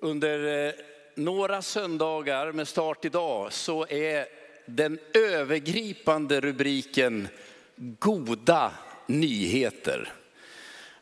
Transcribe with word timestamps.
Under 0.00 0.66
eh, 0.66 0.72
några 1.14 1.62
söndagar 1.62 2.52
med 2.52 2.68
start 2.68 3.04
idag 3.04 3.52
så 3.52 3.86
är 3.86 4.26
den 4.66 4.98
övergripande 5.14 6.40
rubriken 6.40 7.28
Goda 7.76 8.72
nyheter. 9.06 10.12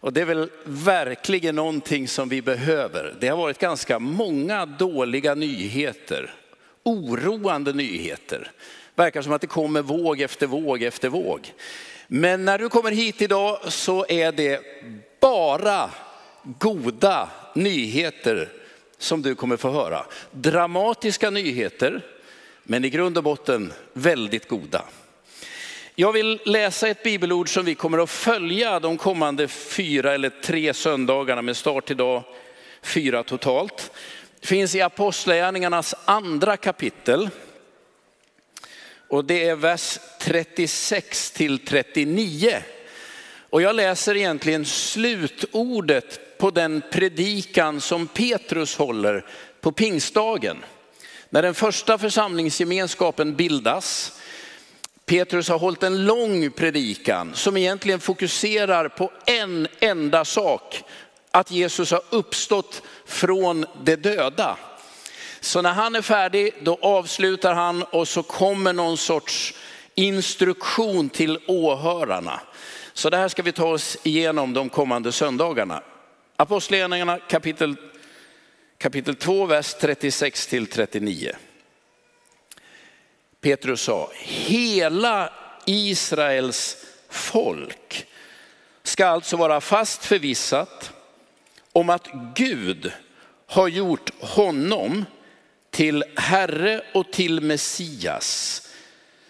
Och 0.01 0.13
det 0.13 0.21
är 0.21 0.25
väl 0.25 0.51
verkligen 0.65 1.55
någonting 1.55 2.09
som 2.09 2.29
vi 2.29 2.43
behöver. 2.43 3.15
Det 3.21 3.29
har 3.29 3.37
varit 3.37 3.59
ganska 3.59 3.99
många 3.99 4.67
dåliga 4.67 5.35
nyheter, 5.35 6.35
oroande 6.83 7.73
nyheter. 7.73 8.51
Verkar 8.95 9.23
som 9.23 9.33
att 9.33 9.41
det 9.41 9.47
kommer 9.47 9.83
våg 9.83 10.21
efter 10.21 10.47
våg 10.47 10.83
efter 10.83 11.09
våg. 11.09 11.53
Men 12.09 12.45
när 12.45 12.59
du 12.59 12.69
kommer 12.69 12.91
hit 12.91 13.23
idag 13.23 13.73
så 13.73 14.07
är 14.09 14.33
det 14.33 14.61
bara 15.21 15.91
goda 16.59 17.29
nyheter 17.55 18.49
som 18.99 19.23
du 19.23 19.35
kommer 19.35 19.57
få 19.57 19.71
höra. 19.71 20.07
Dramatiska 20.31 21.31
nyheter, 21.31 22.03
men 22.63 22.85
i 22.85 22.91
grund 22.91 23.17
och 23.19 23.25
botten 23.25 23.73
väldigt 23.93 24.49
goda. 24.49 24.85
Jag 25.95 26.13
vill 26.13 26.41
läsa 26.45 26.89
ett 26.89 27.03
bibelord 27.03 27.55
som 27.55 27.65
vi 27.65 27.75
kommer 27.75 27.99
att 27.99 28.11
följa 28.11 28.81
de 28.81 28.97
kommande 28.97 29.49
fyra 29.49 30.15
eller 30.15 30.31
tre 30.31 30.75
söndagarna 30.75 31.43
med 31.43 31.57
start 31.57 31.91
idag, 31.91 32.23
fyra 32.83 33.23
totalt. 33.23 33.91
Det 34.41 34.47
finns 34.47 34.75
i 34.75 34.81
Apostlagärningarnas 34.81 35.95
andra 36.05 36.57
kapitel. 36.57 37.31
Och 39.09 39.25
det 39.25 39.49
är 39.49 39.57
vers 39.57 39.99
36 40.21 41.31
till 41.31 41.59
39. 41.59 42.63
Och 43.51 43.63
jag 43.63 43.77
läser 43.77 44.17
egentligen 44.17 44.65
slutordet 44.65 46.39
på 46.39 46.51
den 46.51 46.83
predikan 46.93 47.81
som 47.81 48.07
Petrus 48.07 48.77
håller 48.77 49.25
på 49.61 49.73
pingstdagen. 49.73 50.57
När 51.31 51.43
den 51.43 51.55
första 51.55 51.99
församlingsgemenskapen 51.99 53.37
bildas. 53.37 54.13
Petrus 55.07 55.49
har 55.49 55.59
hållit 55.59 55.83
en 55.83 56.05
lång 56.05 56.51
predikan 56.51 57.35
som 57.35 57.57
egentligen 57.57 58.01
fokuserar 58.01 58.89
på 58.89 59.13
en 59.27 59.69
enda 59.81 60.25
sak. 60.25 60.83
Att 61.31 61.51
Jesus 61.51 61.91
har 61.91 62.03
uppstått 62.11 62.83
från 63.07 63.67
de 63.83 63.97
döda. 63.97 64.57
Så 65.41 65.63
när 65.63 65.73
han 65.73 65.95
är 65.95 66.03
färdig, 66.03 66.55
då 66.63 66.79
avslutar 66.81 67.55
han 67.55 67.83
och 67.83 68.09
så 68.09 68.23
kommer 68.23 68.73
någon 68.73 68.97
sorts 68.97 69.55
instruktion 69.95 71.09
till 71.09 71.39
åhörarna. 71.47 72.41
Så 72.97 73.11
det 73.11 73.17
här 73.17 73.29
ska 73.29 73.43
vi 73.43 73.53
ta 73.53 73.67
oss 73.67 73.97
igenom 74.03 74.53
de 74.53 74.69
kommande 74.69 75.13
söndagarna. 75.13 75.83
Apostlagärningarna 76.37 77.19
kapitel, 77.19 77.77
kapitel 78.79 79.15
2, 79.15 79.47
vers 79.47 79.75
36 79.81 80.47
till 80.47 80.67
39. 80.67 81.33
Petrus 83.41 83.81
sa, 83.81 84.11
hela 84.23 85.33
Israels 85.67 86.87
folk 87.09 88.07
ska 88.83 89.07
alltså 89.07 89.37
vara 89.37 89.61
fast 89.61 90.05
förvissat 90.05 90.93
om 91.73 91.91
att 91.91 92.09
Gud 92.35 92.93
har 93.47 93.69
gjort 93.69 94.11
honom 94.21 95.05
till 95.71 96.05
Herre 96.17 96.83
och 96.95 97.13
till 97.13 97.41
Messias. 97.41 98.63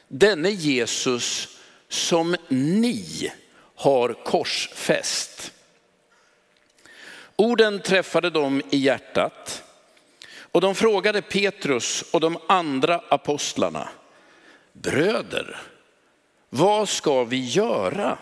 Denne 0.08 0.50
Jesus 0.50 1.48
som 1.88 2.36
ni 2.48 3.30
har 3.76 4.24
korsfäst. 4.24 5.52
Orden 7.36 7.82
träffade 7.82 8.30
dem 8.30 8.62
i 8.70 8.76
hjärtat 8.76 9.62
och 10.38 10.60
de 10.60 10.74
frågade 10.74 11.22
Petrus 11.22 12.04
och 12.10 12.20
de 12.20 12.38
andra 12.48 13.00
apostlarna, 13.08 13.88
bröder, 14.72 15.60
vad 16.48 16.88
ska 16.88 17.24
vi 17.24 17.44
göra? 17.44 18.18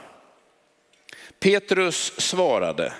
Petrus 1.38 2.20
svarade, 2.20 2.92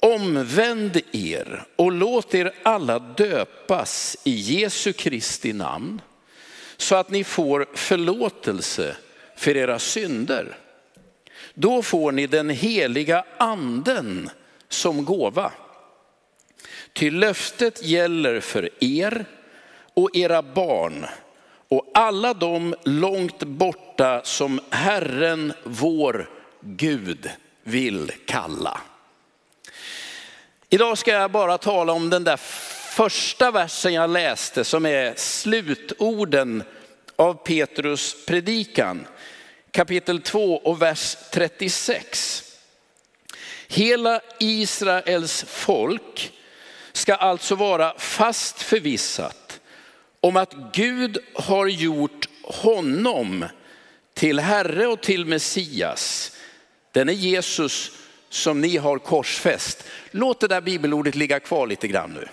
omvänd 0.00 1.00
er 1.12 1.64
och 1.76 1.92
låt 1.92 2.34
er 2.34 2.52
alla 2.62 2.98
döpas 2.98 4.16
i 4.24 4.30
Jesu 4.30 4.92
Kristi 4.92 5.52
namn 5.52 6.00
så 6.76 6.96
att 6.96 7.10
ni 7.10 7.24
får 7.24 7.66
förlåtelse 7.74 8.96
för 9.36 9.56
era 9.56 9.78
synder. 9.78 10.56
Då 11.54 11.82
får 11.82 12.12
ni 12.12 12.26
den 12.26 12.50
heliga 12.50 13.24
anden 13.38 14.30
som 14.68 15.04
gåva. 15.04 15.52
Ty 16.92 17.10
löftet 17.10 17.82
gäller 17.82 18.40
för 18.40 18.84
er 18.84 19.24
och 19.94 20.16
era 20.16 20.42
barn 20.42 21.06
och 21.68 21.90
alla 21.94 22.34
de 22.34 22.74
långt 22.84 23.42
borta 23.42 24.20
som 24.24 24.60
Herren 24.70 25.52
vår 25.64 26.30
Gud 26.60 27.30
vill 27.62 28.12
kalla. 28.26 28.80
Idag 30.70 30.98
ska 30.98 31.10
jag 31.10 31.30
bara 31.30 31.58
tala 31.58 31.92
om 31.92 32.10
den 32.10 32.24
där 32.24 32.36
första 32.96 33.50
versen 33.50 33.92
jag 33.92 34.10
läste 34.10 34.64
som 34.64 34.86
är 34.86 35.14
slutorden 35.16 36.62
av 37.16 37.34
Petrus 37.34 38.26
predikan. 38.26 39.06
Kapitel 39.72 40.20
2 40.20 40.56
och 40.56 40.82
vers 40.82 41.16
36. 41.32 42.42
Hela 43.68 44.20
Israels 44.38 45.44
folk 45.48 46.32
ska 46.92 47.14
alltså 47.14 47.54
vara 47.54 47.94
fast 47.98 48.62
förvissat 48.62 49.60
om 50.20 50.36
att 50.36 50.54
Gud 50.72 51.18
har 51.34 51.66
gjort 51.66 52.28
honom 52.42 53.44
till 54.14 54.40
Herre 54.40 54.86
och 54.86 55.00
till 55.00 55.26
Messias. 55.26 56.32
Den 56.92 57.08
är 57.08 57.12
Jesus 57.12 57.90
som 58.28 58.60
ni 58.60 58.76
har 58.76 58.98
korsfäst. 58.98 59.84
Låt 60.10 60.40
det 60.40 60.48
där 60.48 60.60
bibelordet 60.60 61.14
ligga 61.14 61.40
kvar 61.40 61.66
lite 61.66 61.88
grann 61.88 62.10
nu. 62.10 62.28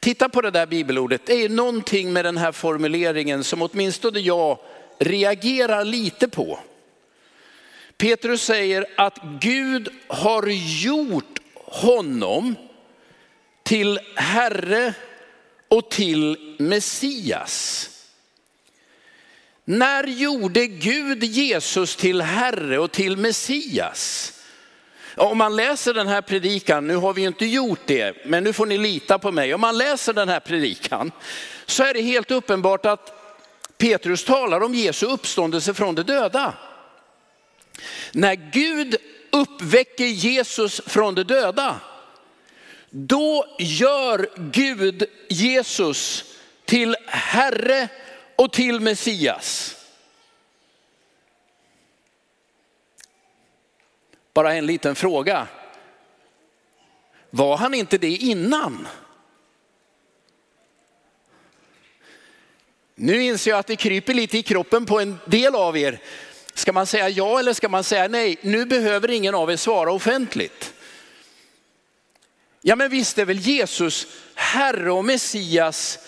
Titta 0.00 0.28
på 0.28 0.40
det 0.40 0.50
där 0.50 0.66
bibelordet, 0.66 1.26
det 1.26 1.44
är 1.44 1.48
någonting 1.48 2.12
med 2.12 2.24
den 2.24 2.36
här 2.36 2.52
formuleringen 2.52 3.44
som 3.44 3.62
åtminstone 3.62 4.18
jag 4.20 4.58
reagerar 4.98 5.84
lite 5.84 6.28
på. 6.28 6.58
Petrus 7.96 8.42
säger 8.42 8.86
att 8.96 9.18
Gud 9.40 9.88
har 10.06 10.46
gjort 10.82 11.38
honom 11.54 12.54
till 13.62 14.00
Herre 14.14 14.94
och 15.68 15.90
till 15.90 16.56
Messias. 16.58 17.90
När 19.64 20.04
gjorde 20.04 20.66
Gud 20.66 21.24
Jesus 21.24 21.96
till 21.96 22.22
Herre 22.22 22.78
och 22.78 22.92
till 22.92 23.16
Messias? 23.16 24.30
Om 25.16 25.38
man 25.38 25.56
läser 25.56 25.94
den 25.94 26.08
här 26.08 26.22
predikan, 26.22 26.86
nu 26.86 26.96
har 26.96 27.12
vi 27.12 27.20
ju 27.20 27.28
inte 27.28 27.46
gjort 27.46 27.80
det, 27.86 28.26
men 28.26 28.44
nu 28.44 28.52
får 28.52 28.66
ni 28.66 28.78
lita 28.78 29.18
på 29.18 29.32
mig. 29.32 29.54
Om 29.54 29.60
man 29.60 29.78
läser 29.78 30.12
den 30.12 30.28
här 30.28 30.40
predikan 30.40 31.12
så 31.66 31.82
är 31.82 31.94
det 31.94 32.00
helt 32.02 32.30
uppenbart 32.30 32.86
att 32.86 33.23
Petrus 33.78 34.24
talar 34.24 34.60
om 34.60 34.74
Jesu 34.74 35.06
uppståndelse 35.06 35.74
från 35.74 35.94
de 35.94 36.02
döda. 36.02 36.54
När 38.12 38.34
Gud 38.34 38.96
uppväcker 39.30 40.04
Jesus 40.04 40.80
från 40.86 41.14
de 41.14 41.22
döda, 41.22 41.80
då 42.90 43.56
gör 43.58 44.28
Gud 44.36 45.04
Jesus 45.28 46.24
till 46.64 46.96
Herre 47.06 47.88
och 48.36 48.52
till 48.52 48.80
Messias. 48.80 49.76
Bara 54.32 54.54
en 54.54 54.66
liten 54.66 54.94
fråga. 54.94 55.46
Var 57.30 57.56
han 57.56 57.74
inte 57.74 57.98
det 57.98 58.16
innan? 58.16 58.88
Nu 62.94 63.22
inser 63.22 63.50
jag 63.50 63.58
att 63.58 63.66
det 63.66 63.76
kryper 63.76 64.14
lite 64.14 64.38
i 64.38 64.42
kroppen 64.42 64.86
på 64.86 65.00
en 65.00 65.18
del 65.26 65.54
av 65.54 65.76
er. 65.76 65.98
Ska 66.54 66.72
man 66.72 66.86
säga 66.86 67.08
ja 67.08 67.38
eller 67.38 67.52
ska 67.52 67.68
man 67.68 67.84
säga 67.84 68.08
nej? 68.08 68.36
Nu 68.40 68.64
behöver 68.64 69.10
ingen 69.10 69.34
av 69.34 69.50
er 69.50 69.56
svara 69.56 69.92
offentligt. 69.92 70.74
Ja 72.60 72.76
men 72.76 72.90
visst 72.90 73.18
är 73.18 73.24
väl 73.24 73.38
Jesus 73.38 74.06
Herre 74.34 74.92
och 74.92 75.04
Messias 75.04 75.98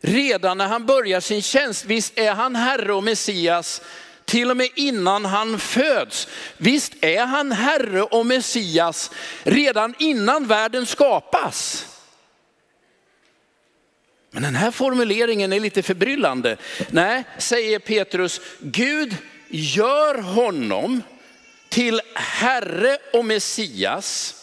redan 0.00 0.58
när 0.58 0.66
han 0.66 0.86
börjar 0.86 1.20
sin 1.20 1.42
tjänst. 1.42 1.84
Visst 1.84 2.18
är 2.18 2.32
han 2.32 2.56
Herre 2.56 2.92
och 2.92 3.04
Messias 3.04 3.82
till 4.24 4.50
och 4.50 4.56
med 4.56 4.68
innan 4.74 5.24
han 5.24 5.58
föds. 5.58 6.28
Visst 6.56 6.92
är 7.00 7.26
han 7.26 7.52
Herre 7.52 8.02
och 8.02 8.26
Messias 8.26 9.10
redan 9.42 9.94
innan 9.98 10.46
världen 10.46 10.86
skapas. 10.86 11.86
Men 14.38 14.42
den 14.42 14.54
här 14.54 14.70
formuleringen 14.70 15.52
är 15.52 15.60
lite 15.60 15.82
förbryllande. 15.82 16.56
Nej, 16.90 17.24
säger 17.38 17.78
Petrus, 17.78 18.40
Gud 18.60 19.16
gör 19.48 20.14
honom 20.14 21.02
till 21.68 22.00
Herre 22.14 22.98
och 23.12 23.24
Messias 23.24 24.34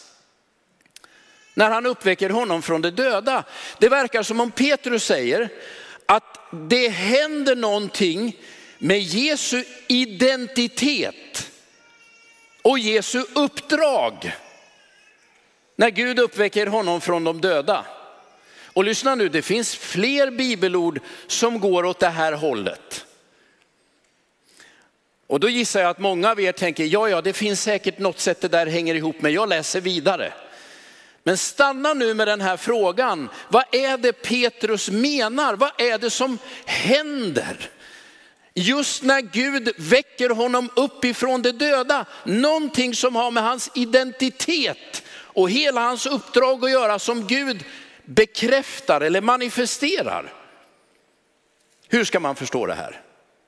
när 1.54 1.70
han 1.70 1.86
uppväcker 1.86 2.30
honom 2.30 2.62
från 2.62 2.82
de 2.82 2.90
döda. 2.90 3.44
Det 3.78 3.88
verkar 3.88 4.22
som 4.22 4.40
om 4.40 4.50
Petrus 4.50 5.04
säger 5.04 5.48
att 6.06 6.38
det 6.50 6.88
händer 6.88 7.56
någonting 7.56 8.36
med 8.78 9.00
Jesu 9.00 9.64
identitet 9.86 11.50
och 12.62 12.78
Jesu 12.78 13.24
uppdrag 13.34 14.32
när 15.76 15.90
Gud 15.90 16.18
uppväcker 16.18 16.66
honom 16.66 17.00
från 17.00 17.24
de 17.24 17.40
döda. 17.40 17.84
Och 18.76 18.84
lyssna 18.84 19.14
nu, 19.14 19.28
det 19.28 19.42
finns 19.42 19.76
fler 19.76 20.30
bibelord 20.30 21.00
som 21.26 21.60
går 21.60 21.84
åt 21.84 22.00
det 22.00 22.08
här 22.08 22.32
hållet. 22.32 23.06
Och 25.26 25.40
då 25.40 25.48
gissar 25.48 25.80
jag 25.80 25.90
att 25.90 25.98
många 25.98 26.30
av 26.30 26.40
er 26.40 26.52
tänker, 26.52 26.84
ja 26.84 27.08
ja 27.08 27.22
det 27.22 27.32
finns 27.32 27.62
säkert 27.62 27.98
något 27.98 28.20
sätt 28.20 28.40
det 28.40 28.48
där 28.48 28.66
hänger 28.66 28.94
ihop 28.94 29.20
med, 29.20 29.32
jag 29.32 29.48
läser 29.48 29.80
vidare. 29.80 30.32
Men 31.22 31.36
stanna 31.36 31.94
nu 31.94 32.14
med 32.14 32.28
den 32.28 32.40
här 32.40 32.56
frågan, 32.56 33.28
vad 33.48 33.64
är 33.72 33.98
det 33.98 34.12
Petrus 34.12 34.90
menar? 34.90 35.54
Vad 35.54 35.80
är 35.80 35.98
det 35.98 36.10
som 36.10 36.38
händer? 36.64 37.70
Just 38.54 39.02
när 39.02 39.20
Gud 39.20 39.72
väcker 39.76 40.30
honom 40.30 40.70
upp 40.76 41.04
ifrån 41.04 41.42
de 41.42 41.52
döda, 41.52 42.04
någonting 42.24 42.94
som 42.94 43.16
har 43.16 43.30
med 43.30 43.42
hans 43.42 43.70
identitet 43.74 45.02
och 45.10 45.50
hela 45.50 45.80
hans 45.80 46.06
uppdrag 46.06 46.64
att 46.64 46.70
göra 46.70 46.98
som 46.98 47.26
Gud 47.26 47.64
bekräftar 48.06 49.00
eller 49.00 49.20
manifesterar. 49.20 50.32
Hur 51.88 52.04
ska 52.04 52.20
man 52.20 52.36
förstå 52.36 52.66
det 52.66 52.74
här? 52.74 53.00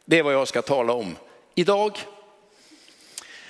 Det 0.04 0.18
är 0.18 0.22
vad 0.22 0.34
jag 0.34 0.48
ska 0.48 0.62
tala 0.62 0.92
om 0.92 1.16
idag. 1.54 1.98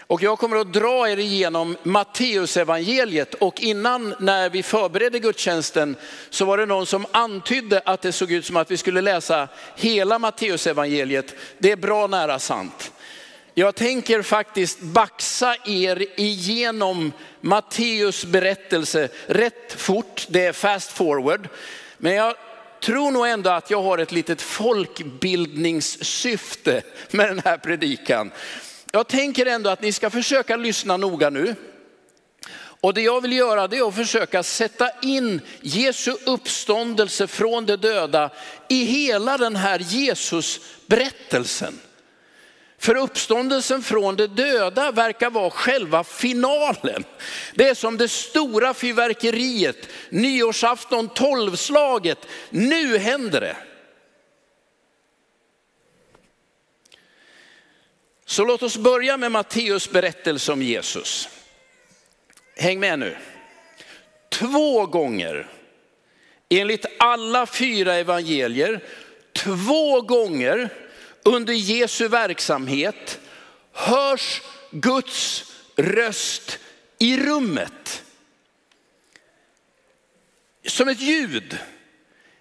Och 0.09 0.23
jag 0.23 0.39
kommer 0.39 0.57
att 0.57 0.73
dra 0.73 1.09
er 1.09 1.17
igenom 1.17 1.77
Matteusevangeliet 1.83 3.35
och 3.35 3.61
innan 3.61 4.15
när 4.21 4.51
vi 4.51 4.63
förberedde 4.63 5.19
gudstjänsten 5.19 5.97
så 6.31 6.45
var 6.45 6.59
det 6.59 6.67
någon 6.67 6.87
som 6.87 7.07
antydde 7.11 7.83
att 7.85 8.03
det 8.03 8.13
såg 8.13 8.33
ut 8.33 8.47
som 8.47 8.57
att 8.57 8.71
vi 8.71 8.77
skulle 8.77 9.01
läsa 9.01 9.49
hela 9.77 10.19
Matteusevangeliet. 10.19 11.35
Det 11.59 11.73
är 11.73 11.77
bra 11.77 12.07
nära 12.07 12.39
sant. 12.39 12.93
Jag 13.59 13.75
tänker 13.75 14.23
faktiskt 14.23 14.81
baxa 14.81 15.57
er 15.65 16.21
igenom 16.21 17.13
Matteus 17.41 18.25
berättelse 18.25 19.09
rätt 19.27 19.73
fort, 19.73 20.27
det 20.29 20.47
är 20.47 20.53
fast 20.53 20.93
forward. 20.93 21.49
Men 21.97 22.15
jag 22.15 22.35
tror 22.83 23.11
nog 23.11 23.27
ändå 23.27 23.51
att 23.51 23.71
jag 23.71 23.83
har 23.83 23.99
ett 23.99 24.13
litet 24.13 24.43
folkbildningssyfte 24.43 26.83
med 27.11 27.29
den 27.29 27.43
här 27.45 27.59
predikan. 27.59 28.31
Jag 28.93 29.09
tänker 29.09 29.47
ändå 29.47 29.71
att 29.71 29.83
ni 29.83 29.93
ska 29.93 30.11
försöka 30.11 30.57
lyssna 30.57 30.97
noga 30.97 31.31
nu. 31.31 31.55
Och 32.81 32.95
det 32.95 33.03
jag 33.03 33.21
vill 33.21 33.33
göra 33.33 33.69
det 33.69 33.79
är 33.79 33.89
att 33.89 33.95
försöka 33.95 34.43
sätta 34.43 34.91
in 35.03 35.41
Jesu 35.61 36.13
uppståndelse 36.27 37.27
från 37.27 37.67
de 37.67 37.77
döda 37.77 38.31
i 38.69 38.85
hela 38.85 39.39
den 39.39 39.57
här 39.57 39.79
Jesus 39.79 40.61
berättelsen. 40.87 41.81
För 42.79 42.95
uppståndelsen 42.95 43.83
från 43.83 44.17
de 44.17 44.27
döda 44.27 44.93
verkar 44.93 45.31
vara 45.31 45.51
själva 45.51 46.05
finalen. 46.05 47.05
Det 47.55 47.69
är 47.69 47.75
som 47.75 47.97
det 47.97 48.09
stora 48.09 48.75
fyrverkeriet, 48.75 49.89
nyårsafton, 50.11 51.09
tolvslaget. 51.09 52.19
Nu 52.51 52.99
händer 52.99 53.41
det. 53.41 53.57
Så 58.25 58.45
låt 58.45 58.63
oss 58.63 58.77
börja 58.77 59.17
med 59.17 59.33
Matteus 59.33 59.91
berättelse 59.91 60.53
om 60.53 60.63
Jesus. 60.63 61.29
Häng 62.57 62.81
med 62.81 62.99
nu. 62.99 63.17
Två 64.29 64.87
gånger, 64.87 65.49
enligt 66.49 66.87
alla 66.99 67.47
fyra 67.47 67.95
evangelier, 67.95 68.81
två 69.33 70.01
gånger 70.01 70.71
under 71.29 71.55
Jesu 71.55 72.09
verksamhet 72.09 73.21
hörs 73.73 74.43
Guds 74.71 75.53
röst 75.77 76.59
i 76.99 77.17
rummet. 77.17 78.03
Som 80.67 80.89
ett 80.89 81.01
ljud, 81.01 81.59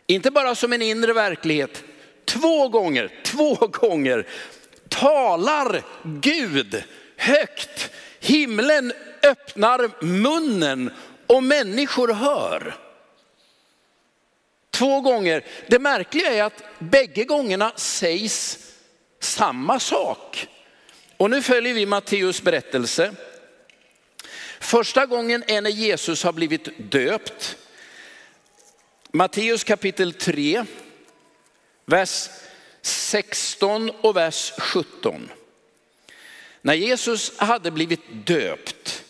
inte 0.07 0.31
bara 0.31 0.55
som 0.55 0.73
en 0.73 0.81
inre 0.81 1.13
verklighet. 1.13 1.83
Två 2.25 2.69
gånger, 2.69 3.21
två 3.23 3.55
gånger 3.55 4.27
talar 4.89 5.83
Gud 6.03 6.83
högt. 7.17 7.89
Himlen 8.19 8.93
öppnar 9.23 10.05
munnen 10.05 10.91
och 11.27 11.43
människor 11.43 12.13
hör. 12.13 12.75
Två 14.71 15.01
gånger. 15.01 15.45
Det 15.67 15.79
märkliga 15.79 16.33
är 16.33 16.43
att 16.43 16.63
bägge 16.79 17.23
gångerna 17.23 17.71
sägs 17.75 18.66
samma 19.19 19.79
sak. 19.79 20.47
Och 21.17 21.29
nu 21.29 21.41
följer 21.41 21.73
vi 21.73 21.85
Matteus 21.85 22.41
berättelse. 22.41 23.15
Första 24.59 25.05
gången 25.05 25.43
är 25.47 25.61
när 25.61 25.69
Jesus 25.69 26.23
har 26.23 26.33
blivit 26.33 26.91
döpt. 26.91 27.57
Matteus 29.11 29.63
kapitel 29.63 30.13
3, 30.13 30.65
vers 31.85 32.29
16 32.81 33.89
och 34.01 34.15
vers 34.15 34.53
17. 34.57 35.31
När 36.61 36.73
Jesus 36.73 37.37
hade 37.37 37.71
blivit 37.71 38.01
döpt 38.25 39.03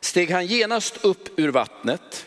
steg 0.00 0.30
han 0.30 0.46
genast 0.46 1.04
upp 1.04 1.38
ur 1.38 1.48
vattnet. 1.48 2.26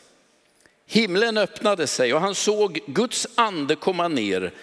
Himlen 0.86 1.38
öppnade 1.38 1.88
sig 1.88 2.14
och 2.14 2.22
han 2.22 2.36
såg 2.36 2.80
Guds 2.88 3.28
ande 3.36 3.76
komma 3.76 4.08
ner 4.08 4.54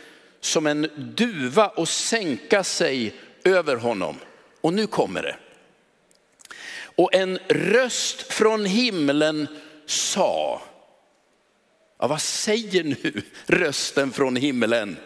som 0.43 0.67
en 0.67 0.91
duva 0.97 1.69
och 1.69 1.89
sänka 1.89 2.65
sig 2.65 3.15
över 3.45 3.77
honom. 3.77 4.17
Och 4.61 4.73
nu 4.73 4.87
kommer 4.87 5.23
det. 5.23 5.37
Och 6.97 7.15
en 7.15 7.39
röst 7.49 8.23
från 8.33 8.65
himlen 8.65 9.49
sa, 9.87 10.63
ja, 11.99 12.07
vad 12.07 12.21
säger 12.21 12.85
nu 12.85 13.23
rösten 13.47 14.13
från 14.13 14.37
himlen? 14.37 14.97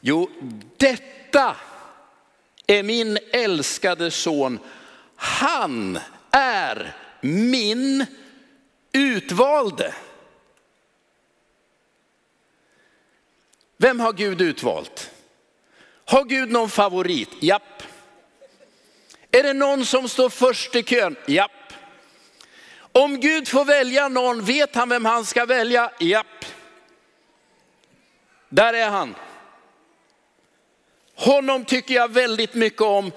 Jo, 0.00 0.30
detta 0.76 1.56
är 2.66 2.82
min 2.82 3.18
älskade 3.32 4.10
son. 4.10 4.58
Han 5.16 5.98
är 6.30 6.96
min 7.20 8.06
utvalde. 8.92 9.94
Vem 13.76 14.00
har 14.00 14.12
Gud 14.12 14.40
utvalt? 14.40 15.10
Har 16.04 16.24
Gud 16.24 16.50
någon 16.50 16.70
favorit? 16.70 17.28
Japp. 17.40 17.82
Är 19.30 19.42
det 19.42 19.52
någon 19.52 19.86
som 19.86 20.08
står 20.08 20.28
först 20.28 20.76
i 20.76 20.82
kön? 20.82 21.16
Japp. 21.26 21.50
Om 22.92 23.20
Gud 23.20 23.48
får 23.48 23.64
välja 23.64 24.08
någon, 24.08 24.44
vet 24.44 24.74
han 24.74 24.88
vem 24.88 25.04
han 25.04 25.24
ska 25.24 25.46
välja? 25.46 25.90
Japp. 26.00 26.44
Där 28.48 28.74
är 28.74 28.88
han. 28.88 29.14
Honom 31.14 31.64
tycker 31.64 31.94
jag 31.94 32.12
väldigt 32.12 32.54
mycket 32.54 32.82
om. 32.82 33.12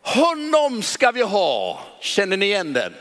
Honom 0.00 0.82
ska 0.82 1.10
vi 1.10 1.22
ha. 1.22 1.82
Känner 2.00 2.36
ni 2.36 2.46
igen 2.46 2.72
den? 2.72 2.94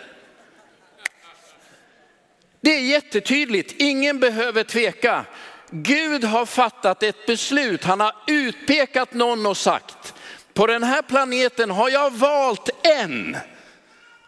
Det 2.62 2.76
är 2.76 2.80
jättetydligt, 2.80 3.82
ingen 3.82 4.20
behöver 4.20 4.64
tveka. 4.64 5.26
Gud 5.72 6.24
har 6.24 6.46
fattat 6.46 7.04
ett 7.04 7.26
beslut, 7.26 7.84
han 7.84 8.00
har 8.00 8.16
utpekat 8.28 9.14
någon 9.14 9.46
och 9.46 9.58
sagt, 9.58 10.14
på 10.54 10.68
den 10.68 10.84
här 10.84 11.02
planeten 11.02 11.72
har 11.72 11.90
jag 11.90 12.14
valt 12.14 12.70
en. 12.84 13.38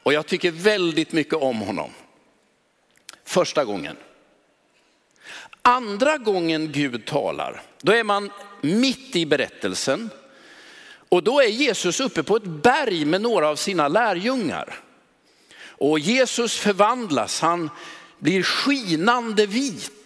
Och 0.03 0.13
jag 0.13 0.27
tycker 0.27 0.51
väldigt 0.51 1.11
mycket 1.11 1.33
om 1.33 1.59
honom. 1.59 1.89
Första 3.25 3.65
gången. 3.65 3.97
Andra 5.61 6.17
gången 6.17 6.71
Gud 6.71 7.05
talar, 7.05 7.61
då 7.81 7.91
är 7.91 8.03
man 8.03 8.31
mitt 8.61 9.15
i 9.15 9.25
berättelsen. 9.25 10.09
Och 11.09 11.23
då 11.23 11.41
är 11.41 11.47
Jesus 11.47 11.99
uppe 11.99 12.23
på 12.23 12.35
ett 12.35 12.43
berg 12.43 13.05
med 13.05 13.21
några 13.21 13.49
av 13.49 13.55
sina 13.55 13.87
lärjungar. 13.87 14.75
Och 15.65 15.99
Jesus 15.99 16.57
förvandlas, 16.57 17.41
han 17.41 17.69
blir 18.19 18.43
skinande 18.43 19.45
vit. 19.45 20.02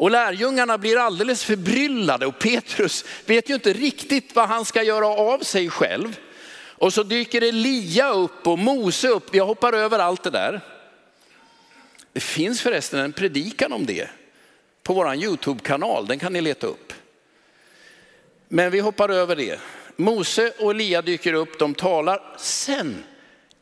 Och 0.00 0.10
lärjungarna 0.10 0.78
blir 0.78 0.96
alldeles 0.96 1.44
förbryllade 1.44 2.26
och 2.26 2.38
Petrus 2.38 3.04
vet 3.26 3.50
ju 3.50 3.54
inte 3.54 3.72
riktigt 3.72 4.34
vad 4.34 4.48
han 4.48 4.64
ska 4.64 4.82
göra 4.82 5.06
av 5.06 5.38
sig 5.38 5.70
själv. 5.70 6.18
Och 6.52 6.92
så 6.92 7.02
dyker 7.02 7.42
Elia 7.42 8.12
upp 8.12 8.46
och 8.46 8.58
Mose 8.58 9.08
upp, 9.08 9.34
jag 9.34 9.46
hoppar 9.46 9.72
över 9.72 9.98
allt 9.98 10.22
det 10.22 10.30
där. 10.30 10.60
Det 12.12 12.20
finns 12.20 12.60
förresten 12.60 13.00
en 13.00 13.12
predikan 13.12 13.72
om 13.72 13.86
det 13.86 14.08
på 14.82 14.94
vår 14.94 15.14
YouTube-kanal, 15.14 16.06
den 16.06 16.18
kan 16.18 16.32
ni 16.32 16.40
leta 16.40 16.66
upp. 16.66 16.92
Men 18.48 18.70
vi 18.70 18.80
hoppar 18.80 19.08
över 19.08 19.36
det. 19.36 19.60
Mose 19.96 20.52
och 20.58 20.70
Elia 20.70 21.02
dyker 21.02 21.32
upp, 21.32 21.58
de 21.58 21.74
talar. 21.74 22.36
Sen 22.38 23.04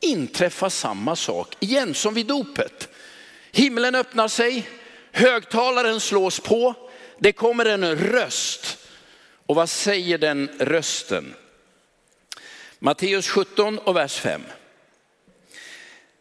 inträffar 0.00 0.68
samma 0.68 1.16
sak 1.16 1.56
igen 1.60 1.94
som 1.94 2.14
vid 2.14 2.26
dopet. 2.26 2.88
Himlen 3.52 3.94
öppnar 3.94 4.28
sig, 4.28 4.68
högtalaren 5.18 6.00
slås 6.00 6.40
på, 6.40 6.74
det 7.18 7.32
kommer 7.32 7.64
en 7.64 7.96
röst. 7.96 8.78
Och 9.46 9.54
vad 9.54 9.70
säger 9.70 10.18
den 10.18 10.48
rösten? 10.58 11.34
Matteus 12.78 13.28
17 13.28 13.78
och 13.78 13.96
vers 13.96 14.14
5. 14.20 14.42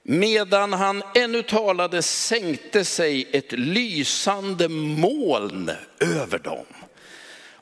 Medan 0.03 0.73
han 0.73 1.03
ännu 1.15 1.43
talade 1.43 2.01
sänkte 2.01 2.85
sig 2.85 3.29
ett 3.31 3.51
lysande 3.51 4.69
moln 4.69 5.71
över 5.99 6.39
dem. 6.39 6.65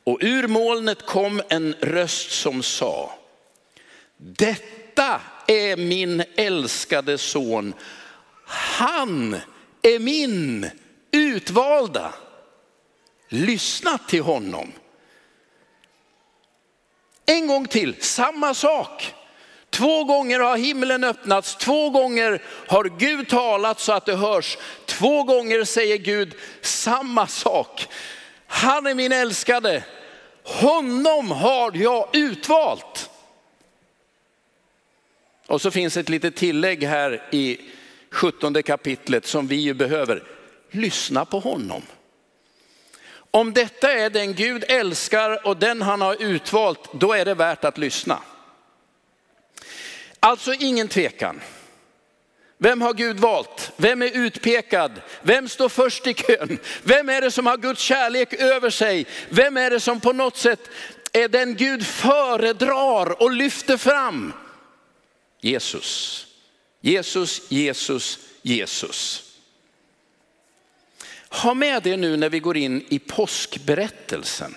Och 0.04 0.18
ur 0.20 0.48
molnet 0.48 1.06
kom 1.06 1.42
en 1.48 1.74
röst 1.80 2.30
som 2.30 2.62
sa, 2.62 3.18
detta 4.16 5.20
är 5.46 5.76
min 5.76 6.22
älskade 6.36 7.18
son, 7.18 7.74
han 8.46 9.36
är 9.82 9.98
min 9.98 10.70
utvalda. 11.16 12.14
Lyssna 13.28 13.98
till 13.98 14.22
honom. 14.22 14.72
En 17.26 17.46
gång 17.46 17.66
till, 17.66 18.02
samma 18.02 18.54
sak. 18.54 19.14
Två 19.70 20.04
gånger 20.04 20.40
har 20.40 20.56
himlen 20.56 21.04
öppnats, 21.04 21.56
två 21.56 21.90
gånger 21.90 22.42
har 22.68 22.84
Gud 22.84 23.28
talat 23.28 23.80
så 23.80 23.92
att 23.92 24.06
det 24.06 24.16
hörs. 24.16 24.58
Två 24.86 25.22
gånger 25.22 25.64
säger 25.64 25.96
Gud 25.96 26.34
samma 26.60 27.26
sak. 27.26 27.86
Han 28.46 28.86
är 28.86 28.94
min 28.94 29.12
älskade, 29.12 29.84
honom 30.42 31.30
har 31.30 31.72
jag 31.74 32.08
utvalt. 32.12 33.10
Och 35.46 35.62
så 35.62 35.70
finns 35.70 35.96
ett 35.96 36.08
litet 36.08 36.36
tillägg 36.36 36.84
här 36.84 37.28
i 37.32 37.60
17 38.10 38.62
kapitlet 38.62 39.26
som 39.26 39.46
vi 39.46 39.56
ju 39.56 39.74
behöver. 39.74 40.35
Lyssna 40.76 41.24
på 41.24 41.38
honom. 41.40 41.82
Om 43.30 43.52
detta 43.52 43.92
är 43.92 44.10
den 44.10 44.34
Gud 44.34 44.64
älskar 44.68 45.46
och 45.46 45.56
den 45.56 45.82
han 45.82 46.00
har 46.00 46.22
utvalt, 46.22 46.80
då 46.92 47.12
är 47.12 47.24
det 47.24 47.34
värt 47.34 47.64
att 47.64 47.78
lyssna. 47.78 48.18
Alltså 50.20 50.54
ingen 50.54 50.88
tvekan. 50.88 51.40
Vem 52.58 52.82
har 52.82 52.94
Gud 52.94 53.20
valt? 53.20 53.72
Vem 53.76 54.02
är 54.02 54.16
utpekad? 54.16 55.00
Vem 55.22 55.48
står 55.48 55.68
först 55.68 56.06
i 56.06 56.14
kön? 56.14 56.58
Vem 56.82 57.08
är 57.08 57.20
det 57.20 57.30
som 57.30 57.46
har 57.46 57.56
Guds 57.56 57.82
kärlek 57.82 58.32
över 58.32 58.70
sig? 58.70 59.06
Vem 59.28 59.56
är 59.56 59.70
det 59.70 59.80
som 59.80 60.00
på 60.00 60.12
något 60.12 60.36
sätt 60.36 60.70
är 61.12 61.28
den 61.28 61.54
Gud 61.54 61.86
föredrar 61.86 63.22
och 63.22 63.30
lyfter 63.30 63.76
fram? 63.76 64.32
Jesus. 65.40 66.26
Jesus, 66.80 67.50
Jesus, 67.50 68.18
Jesus. 68.42 69.25
Ha 71.28 71.54
med 71.54 71.82
det 71.82 71.96
nu 71.96 72.16
när 72.16 72.28
vi 72.28 72.40
går 72.40 72.56
in 72.56 72.84
i 72.88 72.98
påskberättelsen. 72.98 74.56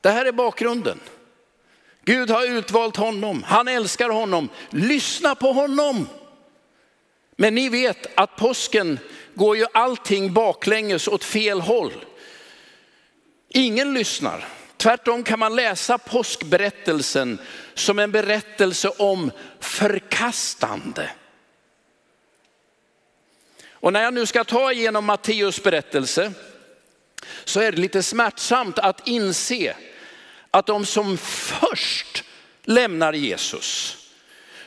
Det 0.00 0.10
här 0.10 0.26
är 0.26 0.32
bakgrunden. 0.32 1.00
Gud 2.04 2.30
har 2.30 2.46
utvalt 2.46 2.96
honom, 2.96 3.42
han 3.42 3.68
älskar 3.68 4.08
honom, 4.08 4.48
lyssna 4.70 5.34
på 5.34 5.52
honom. 5.52 6.08
Men 7.36 7.54
ni 7.54 7.68
vet 7.68 8.18
att 8.18 8.36
påsken 8.36 8.98
går 9.34 9.56
ju 9.56 9.66
allting 9.74 10.32
baklänges 10.32 11.08
åt 11.08 11.24
fel 11.24 11.60
håll. 11.60 11.92
Ingen 13.48 13.94
lyssnar. 13.94 14.48
Tvärtom 14.76 15.24
kan 15.24 15.38
man 15.38 15.56
läsa 15.56 15.98
påskberättelsen 15.98 17.38
som 17.74 17.98
en 17.98 18.12
berättelse 18.12 18.88
om 18.88 19.30
förkastande. 19.60 21.10
Och 23.82 23.92
när 23.92 24.02
jag 24.02 24.14
nu 24.14 24.26
ska 24.26 24.44
ta 24.44 24.72
igenom 24.72 25.04
Matteus 25.04 25.62
berättelse 25.62 26.32
så 27.44 27.60
är 27.60 27.72
det 27.72 27.78
lite 27.78 28.02
smärtsamt 28.02 28.78
att 28.78 29.08
inse 29.08 29.76
att 30.50 30.66
de 30.66 30.86
som 30.86 31.18
först 31.18 32.24
lämnar 32.64 33.12
Jesus, 33.12 33.96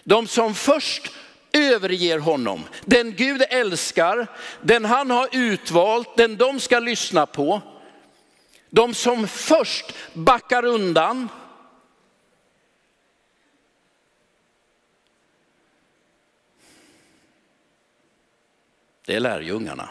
de 0.03 0.27
som 0.27 0.55
först 0.55 1.11
överger 1.53 2.19
honom, 2.19 2.63
den 2.85 3.15
Gud 3.15 3.43
älskar, 3.49 4.27
den 4.61 4.85
han 4.85 5.11
har 5.11 5.29
utvalt, 5.31 6.17
den 6.17 6.37
de 6.37 6.59
ska 6.59 6.79
lyssna 6.79 7.25
på, 7.25 7.61
de 8.69 8.93
som 8.93 9.27
först 9.27 9.85
backar 10.13 10.65
undan, 10.65 11.29
det 19.05 19.15
är 19.15 19.19
lärjungarna. 19.19 19.89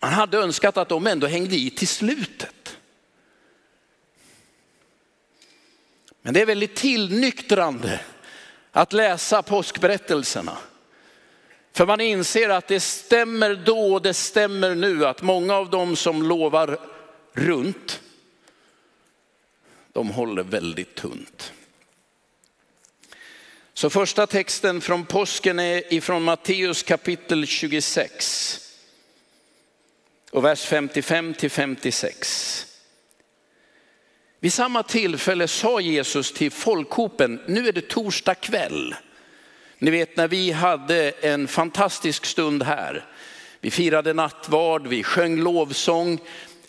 Man 0.00 0.12
hade 0.12 0.38
önskat 0.38 0.76
att 0.76 0.88
de 0.88 1.06
ändå 1.06 1.26
hängde 1.26 1.56
i 1.56 1.70
till 1.70 1.88
slutet. 1.88 2.78
Men 6.22 6.34
det 6.34 6.40
är 6.40 6.46
väldigt 6.46 6.76
tillnyktrande 6.76 8.00
att 8.72 8.92
läsa 8.92 9.42
påskberättelserna. 9.42 10.58
För 11.72 11.86
man 11.86 12.00
inser 12.00 12.48
att 12.48 12.68
det 12.68 12.80
stämmer 12.80 13.54
då 13.54 13.94
och 13.94 14.02
det 14.02 14.14
stämmer 14.14 14.74
nu 14.74 15.06
att 15.06 15.22
många 15.22 15.54
av 15.54 15.70
dem 15.70 15.96
som 15.96 16.22
lovar 16.22 16.78
runt, 17.32 18.00
de 19.92 20.10
håller 20.10 20.42
väldigt 20.42 20.94
tunt. 20.94 21.52
Så 23.76 23.90
första 23.90 24.26
texten 24.26 24.80
från 24.80 25.06
påsken 25.06 25.58
är 25.58 25.94
ifrån 25.94 26.22
Matteus 26.22 26.82
kapitel 26.82 27.46
26 27.46 28.60
och 30.30 30.44
vers 30.44 30.64
55 30.64 31.34
till 31.34 31.50
56. 31.50 32.66
Vid 34.40 34.52
samma 34.52 34.82
tillfälle 34.82 35.48
sa 35.48 35.80
Jesus 35.80 36.32
till 36.32 36.50
folkhopen, 36.50 37.40
nu 37.46 37.68
är 37.68 37.72
det 37.72 37.88
torsdag 37.88 38.34
kväll. 38.34 38.94
Ni 39.78 39.90
vet 39.90 40.16
när 40.16 40.28
vi 40.28 40.50
hade 40.50 41.10
en 41.10 41.48
fantastisk 41.48 42.24
stund 42.24 42.62
här. 42.62 43.04
Vi 43.60 43.70
firade 43.70 44.12
nattvard, 44.12 44.86
vi 44.86 45.02
sjöng 45.02 45.36
lovsång. 45.36 46.20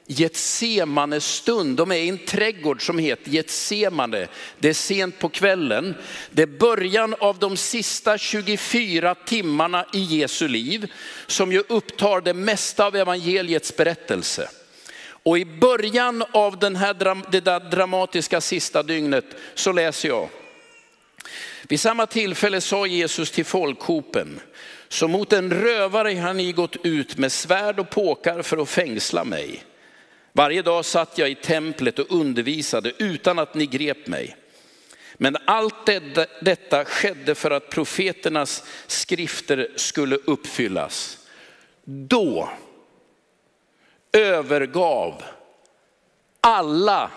Getsemane 0.08 1.22
stund, 1.22 1.78
de 1.78 1.92
är 1.92 1.96
i 1.96 2.10
en 2.10 2.18
trädgård 2.18 2.86
som 2.86 2.98
heter 2.98 3.32
Getsemane. 3.32 4.28
Det 4.60 4.70
är 4.70 4.74
sent 4.74 5.20
på 5.20 5.30
kvällen. 5.30 5.96
Det 6.32 6.42
är 6.42 6.60
början 6.60 7.16
av 7.20 7.40
de 7.40 7.58
sista 7.58 8.18
24 8.18 9.16
timmarna 9.16 9.86
i 9.94 10.00
Jesu 10.00 10.48
liv 10.48 10.92
som 11.28 11.52
ju 11.52 11.64
upptar 11.70 12.22
det 12.22 12.34
mesta 12.34 12.86
av 12.86 12.96
evangeliets 12.96 13.78
berättelse. 13.78 14.50
Och 15.08 15.38
i 15.38 15.46
början 15.46 16.24
av 16.32 16.60
den 16.60 16.76
här, 16.76 17.32
det 17.32 17.40
där 17.40 17.60
dramatiska 17.60 18.42
sista 18.42 18.84
dygnet 18.84 19.26
så 19.54 19.72
läser 19.72 20.10
jag. 20.10 20.30
Vid 21.68 21.80
samma 21.80 22.06
tillfälle 22.06 22.62
sa 22.62 22.86
Jesus 22.86 23.32
till 23.32 23.46
folkhopen, 23.46 24.40
så 24.90 25.08
mot 25.08 25.34
en 25.34 25.54
rövare 25.54 26.14
har 26.14 26.34
ni 26.34 26.52
gått 26.52 26.76
ut 26.84 27.18
med 27.18 27.32
svärd 27.32 27.80
och 27.80 27.90
påkar 27.90 28.42
för 28.42 28.58
att 28.58 28.70
fängsla 28.70 29.24
mig. 29.24 29.64
Varje 30.38 30.62
dag 30.62 30.86
satt 30.86 31.18
jag 31.18 31.30
i 31.30 31.36
templet 31.36 32.00
och 32.00 32.12
undervisade 32.20 32.92
utan 32.98 33.40
att 33.40 33.54
ni 33.54 33.66
grep 33.66 34.08
mig. 34.08 34.38
Men 35.14 35.38
allt 35.46 35.86
detta 36.42 36.86
skedde 36.86 37.36
för 37.36 37.52
att 37.52 37.70
profeternas 37.70 38.64
skrifter 38.88 39.72
skulle 39.76 40.16
uppfyllas. 40.16 41.28
Då 41.84 42.50
övergav 44.12 45.24
alla 46.42 47.12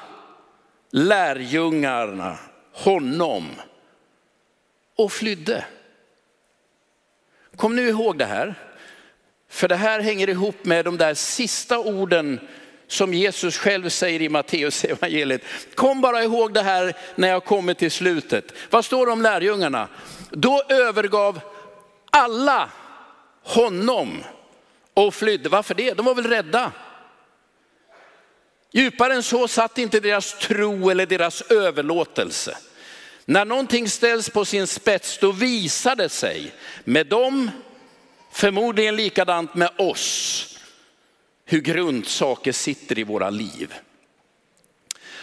lärjungarna 0.90 2.38
honom 2.72 3.50
och 4.96 5.12
flydde. 5.12 5.64
Kom 7.56 7.76
nu 7.76 7.88
ihåg 7.88 8.18
det 8.18 8.26
här. 8.26 8.54
För 9.48 9.68
det 9.68 9.76
här 9.76 10.00
hänger 10.00 10.28
ihop 10.28 10.64
med 10.64 10.84
de 10.84 10.96
där 10.96 11.14
sista 11.14 11.78
orden 11.78 12.40
som 12.88 13.14
Jesus 13.14 13.58
själv 13.58 13.88
säger 13.88 14.22
i 14.22 14.28
Matteus 14.28 14.84
evangeliet. 14.84 15.42
Kom 15.74 16.00
bara 16.00 16.24
ihåg 16.24 16.54
det 16.54 16.62
här 16.62 16.94
när 17.14 17.28
jag 17.28 17.44
kommer 17.44 17.74
till 17.74 17.90
slutet. 17.90 18.52
Vad 18.70 18.84
står 18.84 19.06
det 19.06 19.12
om 19.12 19.22
lärjungarna? 19.22 19.88
Då 20.30 20.62
övergav 20.68 21.40
alla 22.10 22.70
honom 23.42 24.24
och 24.94 25.14
flydde. 25.14 25.48
Varför 25.48 25.74
det? 25.74 25.94
De 25.94 26.06
var 26.06 26.14
väl 26.14 26.26
rädda? 26.26 26.72
Djupare 28.72 29.14
än 29.14 29.22
så 29.22 29.48
satt 29.48 29.78
inte 29.78 30.00
deras 30.00 30.38
tro 30.38 30.90
eller 30.90 31.06
deras 31.06 31.42
överlåtelse. 31.42 32.56
När 33.24 33.44
någonting 33.44 33.88
ställs 33.88 34.30
på 34.30 34.44
sin 34.44 34.66
spets 34.66 35.18
då 35.18 35.32
visar 35.32 35.96
det 35.96 36.08
sig 36.08 36.52
med 36.84 37.06
dem, 37.06 37.50
förmodligen 38.32 38.96
likadant 38.96 39.54
med 39.54 39.70
oss, 39.78 40.57
hur 41.50 41.60
grundsaker 41.60 42.52
sitter 42.52 42.98
i 42.98 43.04
våra 43.04 43.30
liv. 43.30 43.74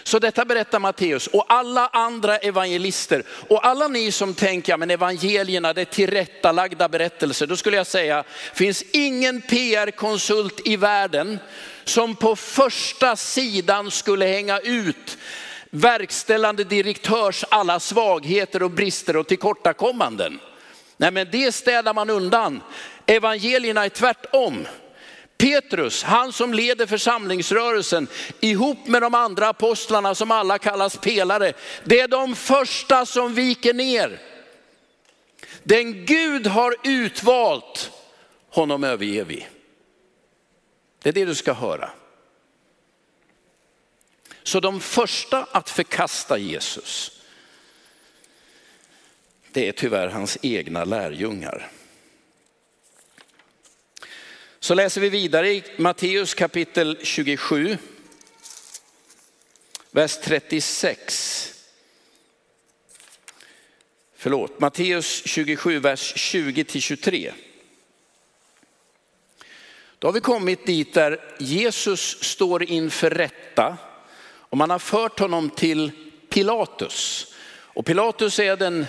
Så 0.03 0.19
detta 0.19 0.45
berättar 0.45 0.79
Matteus 0.79 1.27
och 1.27 1.45
alla 1.47 1.87
andra 1.87 2.37
evangelister 2.37 3.23
och 3.49 3.65
alla 3.67 3.87
ni 3.87 4.11
som 4.11 4.33
tänker, 4.33 4.73
ja 4.73 4.77
men 4.77 4.91
evangelierna 4.91 5.73
det 5.73 5.81
är 5.81 5.85
tillrättalagda 5.85 6.89
berättelser. 6.89 7.47
Då 7.47 7.57
skulle 7.57 7.77
jag 7.77 7.87
säga, 7.87 8.23
finns 8.53 8.83
ingen 8.93 9.41
PR-konsult 9.41 10.67
i 10.67 10.77
världen 10.77 11.39
som 11.83 12.15
på 12.15 12.35
första 12.35 13.15
sidan 13.15 13.91
skulle 13.91 14.25
hänga 14.25 14.59
ut 14.59 15.17
verkställande 15.69 16.63
direktörs 16.63 17.45
alla 17.49 17.79
svagheter 17.79 18.63
och 18.63 18.71
brister 18.71 19.15
och 19.15 19.27
tillkortakommanden. 19.27 20.39
Nej 20.97 21.11
men 21.11 21.27
det 21.31 21.51
städar 21.51 21.93
man 21.93 22.09
undan. 22.09 22.61
Evangelierna 23.05 23.85
är 23.85 23.89
tvärtom. 23.89 24.67
Petrus, 25.37 26.03
han 26.03 26.33
som 26.33 26.53
leder 26.53 26.85
församlingsrörelsen 26.85 28.07
ihop 28.39 28.87
med 28.87 29.01
de 29.01 29.15
andra 29.15 29.49
apostlarna 29.49 30.15
som 30.15 30.31
alla 30.31 30.57
kallas 30.57 30.97
pelare. 30.97 31.53
Det 31.83 31.99
är 31.99 32.07
de 32.07 32.35
första 32.35 33.05
som 33.05 33.33
viker 33.33 33.73
ner. 33.73 34.21
Den 35.63 36.05
Gud 36.05 36.47
har 36.47 36.75
utvalt, 36.83 37.91
honom 38.49 38.83
överger 38.83 39.25
vi. 39.25 39.47
Det 41.01 41.09
är 41.09 41.13
det 41.13 41.25
du 41.25 41.35
ska 41.35 41.53
höra. 41.53 41.89
Så 44.43 44.59
de 44.59 44.79
första 44.79 45.47
att 45.51 45.69
förkasta 45.69 46.37
Jesus, 46.37 47.21
det 49.51 49.67
är 49.67 49.71
tyvärr 49.71 50.07
hans 50.07 50.37
egna 50.41 50.83
lärjungar. 50.83 51.71
Så 54.65 54.73
läser 54.73 55.01
vi 55.01 55.09
vidare 55.09 55.49
i 55.49 55.63
Matteus 55.77 56.33
kapitel 56.33 56.97
27, 57.01 57.77
vers 59.91 60.17
36. 60.23 61.53
Förlåt, 64.15 64.59
Matteus 64.59 65.21
27, 65.25 65.79
vers 65.79 66.13
20-23. 66.15 67.31
Då 69.99 70.07
har 70.07 70.13
vi 70.13 70.19
kommit 70.19 70.65
dit 70.65 70.93
där 70.93 71.35
Jesus 71.39 72.23
står 72.23 72.63
inför 72.63 73.09
rätta 73.09 73.77
och 74.25 74.57
man 74.57 74.69
har 74.69 74.79
fört 74.79 75.19
honom 75.19 75.49
till 75.49 75.91
Pilatus. 76.29 77.27
Och 77.47 77.85
Pilatus 77.85 78.39
är 78.39 78.57
den 78.57 78.85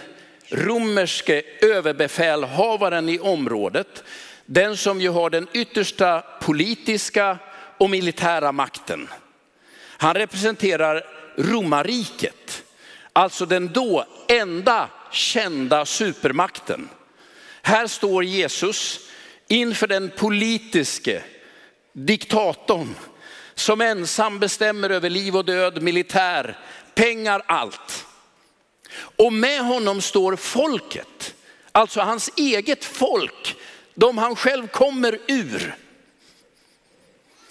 romerske 0.49 1.43
överbefälhavaren 1.61 3.09
i 3.09 3.19
området. 3.19 4.05
Den 4.47 4.77
som 4.77 5.01
ju 5.01 5.09
har 5.09 5.31
den 5.31 5.49
yttersta 5.53 6.21
politiska 6.41 7.39
och 7.79 7.91
militära 7.91 8.53
makten. 8.53 9.09
Han 9.99 10.15
representerar 10.15 11.07
romarriket, 11.37 12.63
alltså 13.13 13.47
den 13.47 13.73
då 13.73 14.07
enda 14.29 14.89
kända 15.11 15.87
supermakten. 15.87 16.89
Här 17.63 17.87
står 17.87 18.25
Jesus 18.25 19.01
inför 19.49 19.87
den 19.87 20.11
politiske 20.17 21.23
diktatorn 21.93 22.95
som 23.55 23.81
ensam 23.81 24.39
bestämmer 24.39 24.91
över 24.91 25.11
liv 25.11 25.37
och 25.37 25.45
död, 25.45 25.83
militär, 25.83 26.59
pengar, 26.95 27.43
allt. 27.47 28.07
Och 28.99 29.33
med 29.33 29.61
honom 29.61 30.01
står 30.01 30.37
folket, 30.37 31.35
alltså 31.73 32.01
hans 32.01 32.31
eget 32.37 32.85
folk, 32.85 33.57
de 33.97 34.19
han 34.19 34.37
själv 34.37 34.69
kommer 34.69 35.19
ur. 35.27 35.77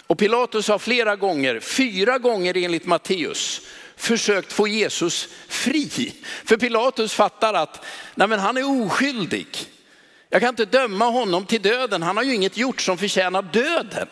Och 0.07 0.17
Pilatus 0.17 0.67
har 0.67 0.79
flera 0.79 1.15
gånger, 1.15 1.59
fyra 1.59 2.17
gånger 2.17 2.57
enligt 2.57 2.85
Matteus, 2.85 3.61
försökt 3.95 4.53
få 4.53 4.67
Jesus 4.67 5.27
fri. 5.47 6.13
För 6.45 6.57
Pilatus 6.57 7.13
fattar 7.13 7.53
att 7.53 7.85
nej 8.15 8.27
men 8.27 8.39
han 8.39 8.57
är 8.57 8.85
oskyldig. 8.85 9.47
Jag 10.29 10.41
kan 10.41 10.49
inte 10.49 10.65
döma 10.65 11.05
honom 11.05 11.45
till 11.45 11.61
döden, 11.61 12.03
han 12.03 12.17
har 12.17 12.23
ju 12.23 12.35
inget 12.35 12.57
gjort 12.57 12.81
som 12.81 12.97
förtjänar 12.97 13.41
döden. 13.41 14.07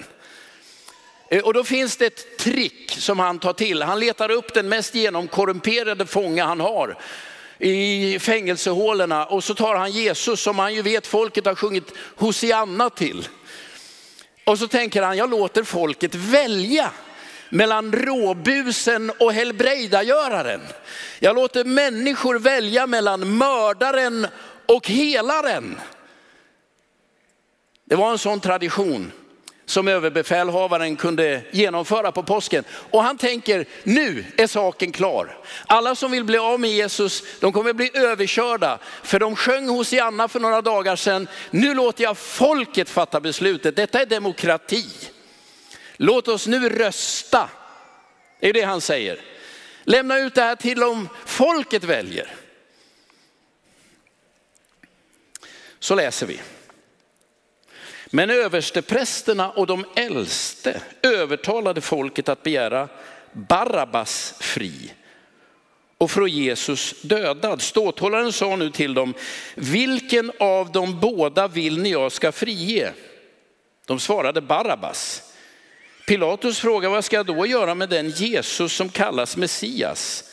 Eh, 1.29 1.43
och 1.43 1.53
då 1.53 1.63
finns 1.63 1.97
det 1.97 2.05
ett 2.05 2.37
trick 2.37 2.91
som 2.91 3.19
han 3.19 3.39
tar 3.39 3.53
till. 3.53 3.81
Han 3.81 3.99
letar 3.99 4.31
upp 4.31 4.53
den 4.53 4.69
mest 4.69 4.95
genomkorrumperade 4.95 6.05
fånge 6.05 6.43
han 6.43 6.59
har 6.59 6.97
i 7.63 8.19
fängelsehålorna 8.19 9.25
och 9.25 9.43
så 9.43 9.55
tar 9.55 9.75
han 9.75 9.91
Jesus 9.91 10.41
som 10.41 10.59
han 10.59 10.73
ju 10.73 10.81
vet 10.81 11.07
folket 11.07 11.45
har 11.45 11.55
sjungit 11.55 11.91
Hosianna 12.15 12.89
till. 12.89 13.27
Och 14.45 14.59
så 14.59 14.67
tänker 14.67 15.01
han, 15.01 15.17
jag 15.17 15.29
låter 15.29 15.63
folket 15.63 16.15
välja 16.15 16.91
mellan 17.49 17.91
råbusen 17.91 19.11
och 19.19 19.33
helbrägdagöraren. 19.33 20.61
Jag 21.19 21.35
låter 21.35 21.63
människor 21.63 22.39
välja 22.39 22.87
mellan 22.87 23.37
mördaren 23.37 24.27
och 24.65 24.87
helaren. 24.87 25.79
Det 27.85 27.95
var 27.95 28.11
en 28.11 28.17
sån 28.17 28.39
tradition 28.39 29.11
som 29.65 29.87
överbefälhavaren 29.87 30.95
kunde 30.95 31.41
genomföra 31.51 32.11
på 32.11 32.23
påsken. 32.23 32.63
Och 32.69 33.03
han 33.03 33.17
tänker, 33.17 33.65
nu 33.83 34.25
är 34.37 34.47
saken 34.47 34.91
klar. 34.91 35.37
Alla 35.67 35.95
som 35.95 36.11
vill 36.11 36.23
bli 36.23 36.37
av 36.37 36.59
med 36.59 36.69
Jesus, 36.69 37.23
de 37.39 37.53
kommer 37.53 37.73
bli 37.73 37.91
överkörda. 37.93 38.79
För 39.03 39.19
de 39.19 39.35
sjöng 39.35 39.69
hos 39.69 39.93
Janna 39.93 40.27
för 40.27 40.39
några 40.39 40.61
dagar 40.61 40.95
sedan, 40.95 41.27
nu 41.51 41.73
låter 41.73 42.03
jag 42.03 42.17
folket 42.17 42.89
fatta 42.89 43.19
beslutet. 43.19 43.75
Detta 43.75 44.01
är 44.01 44.05
demokrati. 44.05 44.85
Låt 45.97 46.27
oss 46.27 46.47
nu 46.47 46.69
rösta. 46.69 47.49
Det 48.39 48.49
är 48.49 48.53
det 48.53 48.61
han 48.61 48.81
säger. 48.81 49.19
Lämna 49.83 50.19
ut 50.19 50.35
det 50.35 50.41
här 50.41 50.55
till 50.55 50.83
om 50.83 51.09
folket 51.25 51.83
väljer. 51.83 52.35
Så 55.79 55.95
läser 55.95 56.25
vi. 56.25 56.41
Men 58.15 58.29
översteprästerna 58.29 59.49
och 59.51 59.67
de 59.67 59.85
äldste 59.95 60.81
övertalade 61.01 61.81
folket 61.81 62.29
att 62.29 62.43
begära 62.43 62.87
Barabbas 63.31 64.33
fri 64.39 64.93
och 65.97 66.11
från 66.11 66.29
Jesus 66.29 67.01
dödad. 67.01 67.61
Ståthållaren 67.61 68.33
sa 68.33 68.55
nu 68.55 68.71
till 68.71 68.93
dem, 68.93 69.13
vilken 69.55 70.31
av 70.39 70.71
de 70.71 70.99
båda 70.99 71.47
vill 71.47 71.77
ni 71.77 71.89
jag 71.89 72.11
ska 72.11 72.31
frige? 72.31 72.93
De 73.85 73.99
svarade 73.99 74.41
Barabbas. 74.41 75.33
Pilatus 76.07 76.59
frågade, 76.59 76.93
vad 76.93 77.05
ska 77.05 77.15
jag 77.15 77.25
då 77.25 77.45
göra 77.45 77.75
med 77.75 77.89
den 77.89 78.09
Jesus 78.09 78.73
som 78.73 78.89
kallas 78.89 79.37
Messias? 79.37 80.23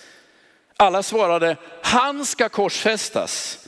Alla 0.77 1.03
svarade, 1.03 1.57
han 1.83 2.27
ska 2.27 2.49
korsfästas. 2.49 3.59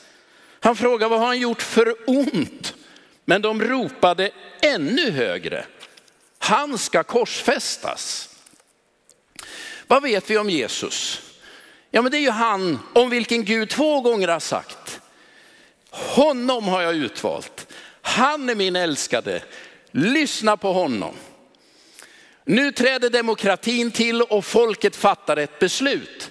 Han 0.60 0.76
frågade, 0.76 1.10
vad 1.10 1.18
har 1.18 1.26
han 1.26 1.40
gjort 1.40 1.62
för 1.62 1.94
ont? 2.06 2.74
Men 3.24 3.42
de 3.42 3.62
ropade 3.62 4.30
ännu 4.60 5.10
högre, 5.10 5.64
han 6.38 6.78
ska 6.78 7.02
korsfästas. 7.02 8.28
Vad 9.86 10.02
vet 10.02 10.30
vi 10.30 10.38
om 10.38 10.50
Jesus? 10.50 11.20
Ja 11.90 12.02
men 12.02 12.10
det 12.10 12.18
är 12.18 12.22
ju 12.22 12.30
han 12.30 12.78
om 12.92 13.10
vilken 13.10 13.44
Gud 13.44 13.70
två 13.70 14.00
gånger 14.00 14.28
har 14.28 14.40
sagt, 14.40 15.00
honom 15.90 16.68
har 16.68 16.82
jag 16.82 16.94
utvalt. 16.94 17.66
Han 18.02 18.48
är 18.48 18.54
min 18.54 18.76
älskade, 18.76 19.42
lyssna 19.90 20.56
på 20.56 20.72
honom. 20.72 21.14
Nu 22.44 22.72
träder 22.72 23.10
demokratin 23.10 23.90
till 23.90 24.22
och 24.22 24.44
folket 24.44 24.96
fattar 24.96 25.36
ett 25.36 25.58
beslut. 25.58 26.30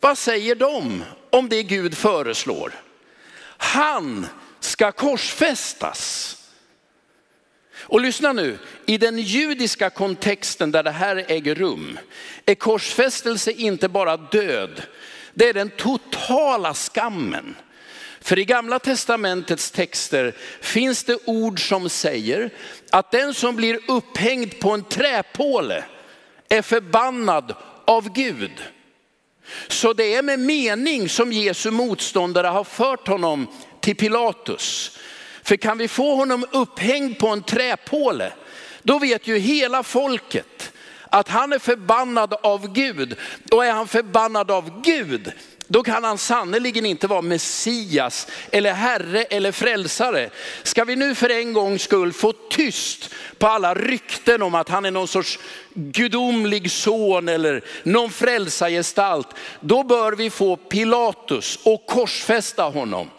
Vad 0.00 0.18
säger 0.18 0.54
de 0.54 1.04
om 1.30 1.48
det 1.48 1.62
Gud 1.62 1.96
föreslår? 1.96 2.72
Han 3.56 4.26
ska 4.64 4.92
korsfästas. 4.92 6.36
Och 7.74 8.00
lyssna 8.00 8.32
nu, 8.32 8.58
i 8.86 8.98
den 8.98 9.18
judiska 9.18 9.90
kontexten 9.90 10.72
där 10.72 10.82
det 10.82 10.90
här 10.90 11.24
äger 11.28 11.54
rum 11.54 11.98
är 12.46 12.54
korsfästelse 12.54 13.52
inte 13.52 13.88
bara 13.88 14.16
död, 14.16 14.82
det 15.34 15.48
är 15.48 15.54
den 15.54 15.70
totala 15.70 16.74
skammen. 16.74 17.56
För 18.20 18.38
i 18.38 18.44
gamla 18.44 18.78
testamentets 18.78 19.70
texter 19.70 20.36
finns 20.60 21.04
det 21.04 21.18
ord 21.24 21.68
som 21.68 21.88
säger 21.88 22.50
att 22.90 23.10
den 23.10 23.34
som 23.34 23.56
blir 23.56 23.80
upphängd 23.88 24.60
på 24.60 24.70
en 24.70 24.84
träpåle 24.84 25.84
är 26.48 26.62
förbannad 26.62 27.54
av 27.84 28.12
Gud. 28.12 28.62
Så 29.68 29.92
det 29.92 30.14
är 30.14 30.22
med 30.22 30.38
mening 30.38 31.08
som 31.08 31.32
Jesu 31.32 31.70
motståndare 31.70 32.46
har 32.46 32.64
fört 32.64 33.08
honom 33.08 33.46
till 33.82 33.96
Pilatus. 33.96 34.98
För 35.42 35.56
kan 35.56 35.78
vi 35.78 35.88
få 35.88 36.14
honom 36.14 36.46
upphängd 36.52 37.18
på 37.18 37.28
en 37.28 37.42
träpåle, 37.42 38.32
då 38.82 38.98
vet 38.98 39.26
ju 39.26 39.38
hela 39.38 39.82
folket 39.82 40.72
att 41.04 41.28
han 41.28 41.52
är 41.52 41.58
förbannad 41.58 42.34
av 42.42 42.72
Gud. 42.72 43.16
Och 43.50 43.64
är 43.64 43.72
han 43.72 43.88
förbannad 43.88 44.50
av 44.50 44.82
Gud, 44.82 45.32
då 45.66 45.82
kan 45.82 46.04
han 46.04 46.18
sannerligen 46.18 46.86
inte 46.86 47.06
vara 47.06 47.22
Messias 47.22 48.28
eller 48.50 48.72
Herre 48.72 49.24
eller 49.24 49.52
Frälsare. 49.52 50.30
Ska 50.62 50.84
vi 50.84 50.96
nu 50.96 51.14
för 51.14 51.28
en 51.28 51.52
gångs 51.52 51.82
skull 51.82 52.12
få 52.12 52.32
tyst 52.50 53.10
på 53.38 53.46
alla 53.46 53.74
rykten 53.74 54.42
om 54.42 54.54
att 54.54 54.68
han 54.68 54.84
är 54.84 54.90
någon 54.90 55.08
sorts 55.08 55.38
gudomlig 55.74 56.70
son 56.70 57.28
eller 57.28 57.64
någon 57.82 58.10
frälsargestalt, 58.10 59.28
då 59.60 59.82
bör 59.82 60.12
vi 60.12 60.30
få 60.30 60.56
Pilatus 60.56 61.58
och 61.62 61.86
korsfästa 61.86 62.62
honom. 62.62 63.10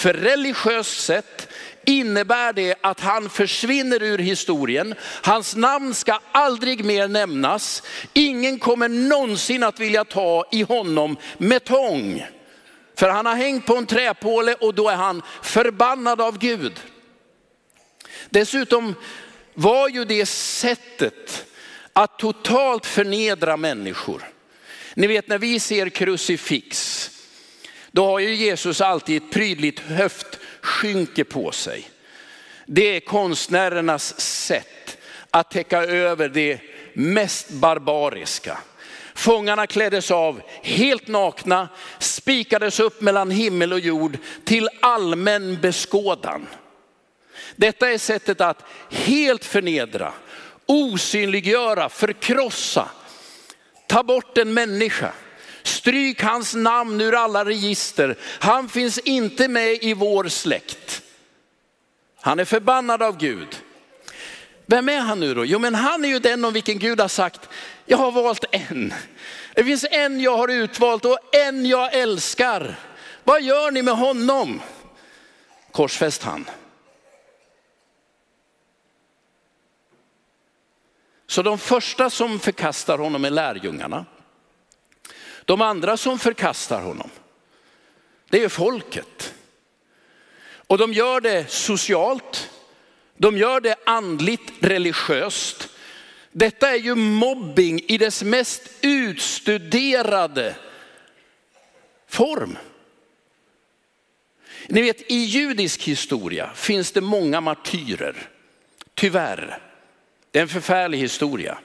För 0.00 0.12
religiöst 0.12 1.04
sett 1.04 1.48
innebär 1.84 2.52
det 2.52 2.74
att 2.80 3.00
han 3.00 3.30
försvinner 3.30 4.02
ur 4.02 4.18
historien. 4.18 4.94
Hans 5.22 5.56
namn 5.56 5.94
ska 5.94 6.18
aldrig 6.32 6.84
mer 6.84 7.08
nämnas. 7.08 7.82
Ingen 8.12 8.58
kommer 8.58 8.88
någonsin 8.88 9.62
att 9.62 9.80
vilja 9.80 10.04
ta 10.04 10.44
i 10.52 10.62
honom 10.62 11.16
med 11.38 11.64
tång. 11.64 12.26
För 12.96 13.08
han 13.08 13.26
har 13.26 13.34
hängt 13.34 13.66
på 13.66 13.76
en 13.76 13.86
träpåle 13.86 14.54
och 14.54 14.74
då 14.74 14.88
är 14.88 14.96
han 14.96 15.22
förbannad 15.42 16.20
av 16.20 16.38
Gud. 16.38 16.80
Dessutom 18.30 18.94
var 19.54 19.88
ju 19.88 20.04
det 20.04 20.26
sättet 20.26 21.46
att 21.92 22.18
totalt 22.18 22.86
förnedra 22.86 23.56
människor. 23.56 24.28
Ni 24.94 25.06
vet 25.06 25.28
när 25.28 25.38
vi 25.38 25.60
ser 25.60 25.88
krucifix, 25.88 26.99
då 27.92 28.06
har 28.06 28.18
ju 28.18 28.34
Jesus 28.34 28.80
alltid 28.80 29.22
ett 29.22 29.30
prydligt 29.30 29.80
höftskynke 29.80 31.24
på 31.24 31.52
sig. 31.52 31.90
Det 32.66 32.96
är 32.96 33.00
konstnärernas 33.00 34.20
sätt 34.20 34.98
att 35.30 35.50
täcka 35.50 35.82
över 35.82 36.28
det 36.28 36.60
mest 36.92 37.50
barbariska. 37.50 38.58
Fångarna 39.14 39.66
kläddes 39.66 40.10
av 40.10 40.42
helt 40.62 41.08
nakna, 41.08 41.68
spikades 41.98 42.80
upp 42.80 43.00
mellan 43.00 43.30
himmel 43.30 43.72
och 43.72 43.80
jord 43.80 44.18
till 44.44 44.68
allmän 44.82 45.60
beskådan. 45.60 46.46
Detta 47.56 47.90
är 47.90 47.98
sättet 47.98 48.40
att 48.40 48.64
helt 48.90 49.44
förnedra, 49.44 50.12
osynliggöra, 50.66 51.88
förkrossa, 51.88 52.88
ta 53.86 54.02
bort 54.02 54.38
en 54.38 54.54
människa. 54.54 55.12
Stryk 55.62 56.22
hans 56.22 56.54
namn 56.54 57.00
ur 57.00 57.14
alla 57.14 57.44
register. 57.44 58.16
Han 58.22 58.68
finns 58.68 58.98
inte 58.98 59.48
med 59.48 59.78
i 59.82 59.94
vår 59.94 60.28
släkt. 60.28 61.02
Han 62.20 62.38
är 62.38 62.44
förbannad 62.44 63.02
av 63.02 63.16
Gud. 63.16 63.56
Vem 64.66 64.88
är 64.88 65.00
han 65.00 65.20
nu 65.20 65.34
då? 65.34 65.44
Jo 65.44 65.58
men 65.58 65.74
han 65.74 66.04
är 66.04 66.08
ju 66.08 66.18
den 66.18 66.44
om 66.44 66.52
vilken 66.52 66.78
Gud 66.78 67.00
har 67.00 67.08
sagt, 67.08 67.48
jag 67.86 67.98
har 67.98 68.12
valt 68.12 68.44
en. 68.50 68.94
Det 69.54 69.64
finns 69.64 69.86
en 69.90 70.20
jag 70.20 70.36
har 70.36 70.48
utvalt 70.48 71.04
och 71.04 71.18
en 71.32 71.66
jag 71.66 71.94
älskar. 71.94 72.78
Vad 73.24 73.42
gör 73.42 73.70
ni 73.70 73.82
med 73.82 73.96
honom? 73.96 74.60
Korsfäst 75.72 76.22
han. 76.22 76.50
Så 81.26 81.42
de 81.42 81.58
första 81.58 82.10
som 82.10 82.38
förkastar 82.38 82.98
honom 82.98 83.24
är 83.24 83.30
lärjungarna. 83.30 84.06
De 85.50 85.60
andra 85.60 85.96
som 85.96 86.18
förkastar 86.18 86.82
honom, 86.82 87.10
det 88.28 88.44
är 88.44 88.48
folket. 88.48 89.34
Och 90.42 90.78
de 90.78 90.92
gör 90.92 91.20
det 91.20 91.50
socialt, 91.50 92.50
de 93.16 93.38
gör 93.38 93.60
det 93.60 93.76
andligt, 93.86 94.52
religiöst. 94.60 95.68
Detta 96.32 96.70
är 96.70 96.78
ju 96.78 96.94
mobbing 96.94 97.80
i 97.88 97.98
dess 97.98 98.22
mest 98.22 98.62
utstuderade 98.80 100.56
form. 102.08 102.58
Ni 104.68 104.82
vet 104.82 105.10
i 105.10 105.16
judisk 105.16 105.82
historia 105.82 106.50
finns 106.54 106.92
det 106.92 107.00
många 107.00 107.40
martyrer, 107.40 108.28
tyvärr. 108.94 109.58
Det 110.30 110.38
är 110.38 110.42
en 110.42 110.48
förfärlig 110.48 110.98
historia. 110.98 111.58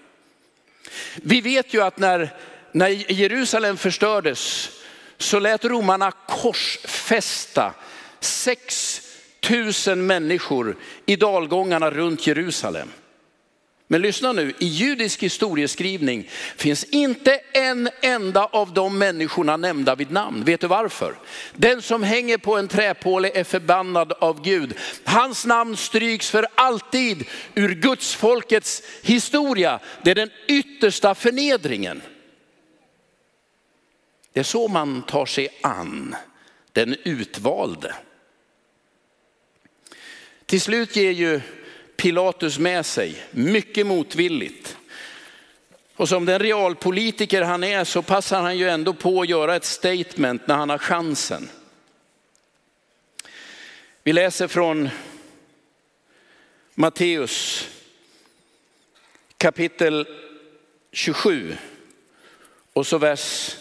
Vi 1.16 1.42
vet 1.42 1.74
ju 1.74 1.82
att 1.82 1.98
när, 1.98 2.34
när 2.76 3.12
Jerusalem 3.12 3.78
förstördes 3.78 4.70
så 5.18 5.40
lät 5.40 5.66
romarna 5.66 6.12
korsfästa 6.12 7.74
6 8.20 9.02
000 9.88 9.98
människor 9.98 10.78
i 11.06 11.16
dalgångarna 11.16 11.92
runt 11.92 12.28
Jerusalem. 12.28 12.90
Men 13.88 14.02
lyssna 14.02 14.34
nu, 14.34 14.54
i 14.60 14.66
judisk 14.66 15.24
historieskrivning 15.24 16.30
finns 16.56 16.84
inte 16.84 17.40
en 17.54 17.90
enda 18.02 18.46
av 18.46 18.74
de 18.74 18.98
människorna 18.98 19.58
nämnda 19.58 19.96
vid 19.96 20.12
namn. 20.12 20.44
Vet 20.44 20.62
du 20.62 20.68
varför? 20.68 21.16
Den 21.54 21.82
som 21.82 22.04
hänger 22.04 22.38
på 22.38 22.58
en 22.58 22.68
träpåle 22.68 23.32
är 23.34 23.44
förbannad 23.44 24.12
av 24.12 24.42
Gud. 24.42 24.74
Hans 25.04 25.46
namn 25.46 25.78
stryks 25.78 26.30
för 26.30 26.48
alltid 26.56 27.26
ur 27.56 27.70
Guds 27.70 28.16
folkets 28.16 28.84
historia. 29.02 29.80
Det 30.04 30.12
är 30.12 30.16
den 30.16 30.32
yttersta 30.48 31.16
förnedringen. 31.16 32.02
Det 34.36 34.42
är 34.42 34.44
så 34.44 34.68
man 34.68 35.02
tar 35.02 35.26
sig 35.26 35.50
an 35.62 36.16
den 36.72 36.96
utvalde. 37.04 37.96
Till 40.46 40.62
slut 40.62 40.96
ger 40.96 41.12
ju 41.12 41.42
Pilatus 41.96 42.60
med 42.60 42.86
sig, 42.86 43.24
mycket 43.32 43.88
motvilligt. 43.88 44.78
Och 45.96 46.10
som 46.10 46.26
den 46.26 46.40
realpolitiker 46.40 47.42
han 47.42 47.64
är 47.64 47.84
så 47.84 48.02
passar 48.02 48.42
han 48.42 48.58
ju 48.58 48.70
ändå 48.70 48.94
på 48.94 49.22
att 49.22 49.30
göra 49.30 49.56
ett 49.56 49.66
statement 49.66 50.48
när 50.48 50.56
han 50.56 50.70
har 50.70 50.78
chansen. 50.78 51.50
Vi 54.04 54.14
läser 54.14 54.48
från 54.48 54.90
Matteus 56.74 57.68
kapitel 59.38 60.08
27 60.92 61.58
och 62.74 62.88
så 62.88 62.98
vers 62.98 63.56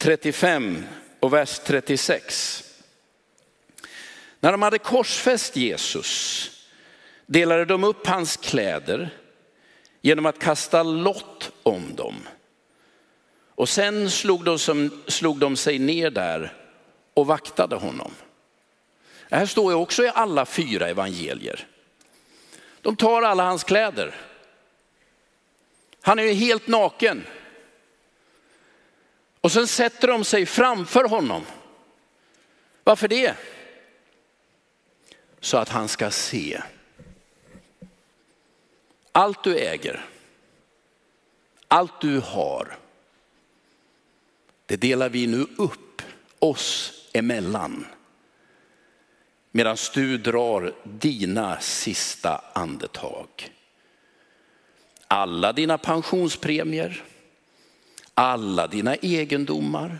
35 0.00 0.84
och 1.20 1.32
vers 1.32 1.58
36. 1.58 2.64
När 4.40 4.52
de 4.52 4.62
hade 4.62 4.78
korsfäst 4.78 5.56
Jesus 5.56 6.50
delade 7.26 7.64
de 7.64 7.84
upp 7.84 8.06
hans 8.06 8.36
kläder 8.36 9.10
genom 10.00 10.26
att 10.26 10.38
kasta 10.38 10.82
lott 10.82 11.50
om 11.62 11.94
dem. 11.96 12.14
Och 13.54 13.68
sen 13.68 14.10
slog 14.10 14.44
de, 14.44 14.58
som, 14.58 15.02
slog 15.06 15.38
de 15.38 15.56
sig 15.56 15.78
ner 15.78 16.10
där 16.10 16.52
och 17.14 17.26
vaktade 17.26 17.76
honom. 17.76 18.12
Det 19.28 19.36
här 19.36 19.46
står 19.46 19.72
ju 19.72 19.78
också 19.78 20.04
i 20.04 20.12
alla 20.14 20.46
fyra 20.46 20.88
evangelier. 20.88 21.66
De 22.80 22.96
tar 22.96 23.22
alla 23.22 23.44
hans 23.44 23.64
kläder. 23.64 24.14
Han 26.02 26.18
är 26.18 26.22
ju 26.22 26.32
helt 26.32 26.66
naken. 26.66 27.24
Och 29.40 29.52
sen 29.52 29.66
sätter 29.66 30.08
de 30.08 30.24
sig 30.24 30.46
framför 30.46 31.04
honom. 31.04 31.44
Varför 32.84 33.08
det? 33.08 33.34
Så 35.40 35.56
att 35.56 35.68
han 35.68 35.88
ska 35.88 36.10
se. 36.10 36.62
Allt 39.12 39.44
du 39.44 39.58
äger, 39.58 40.04
allt 41.68 42.00
du 42.00 42.20
har, 42.20 42.78
det 44.66 44.76
delar 44.76 45.08
vi 45.08 45.26
nu 45.26 45.46
upp 45.58 46.02
oss 46.38 46.92
emellan. 47.12 47.86
Medan 49.50 49.76
du 49.94 50.18
drar 50.18 50.74
dina 50.84 51.60
sista 51.60 52.44
andetag. 52.52 53.52
Alla 55.06 55.52
dina 55.52 55.78
pensionspremier, 55.78 57.04
alla 58.14 58.66
dina 58.66 58.94
egendomar, 58.94 59.98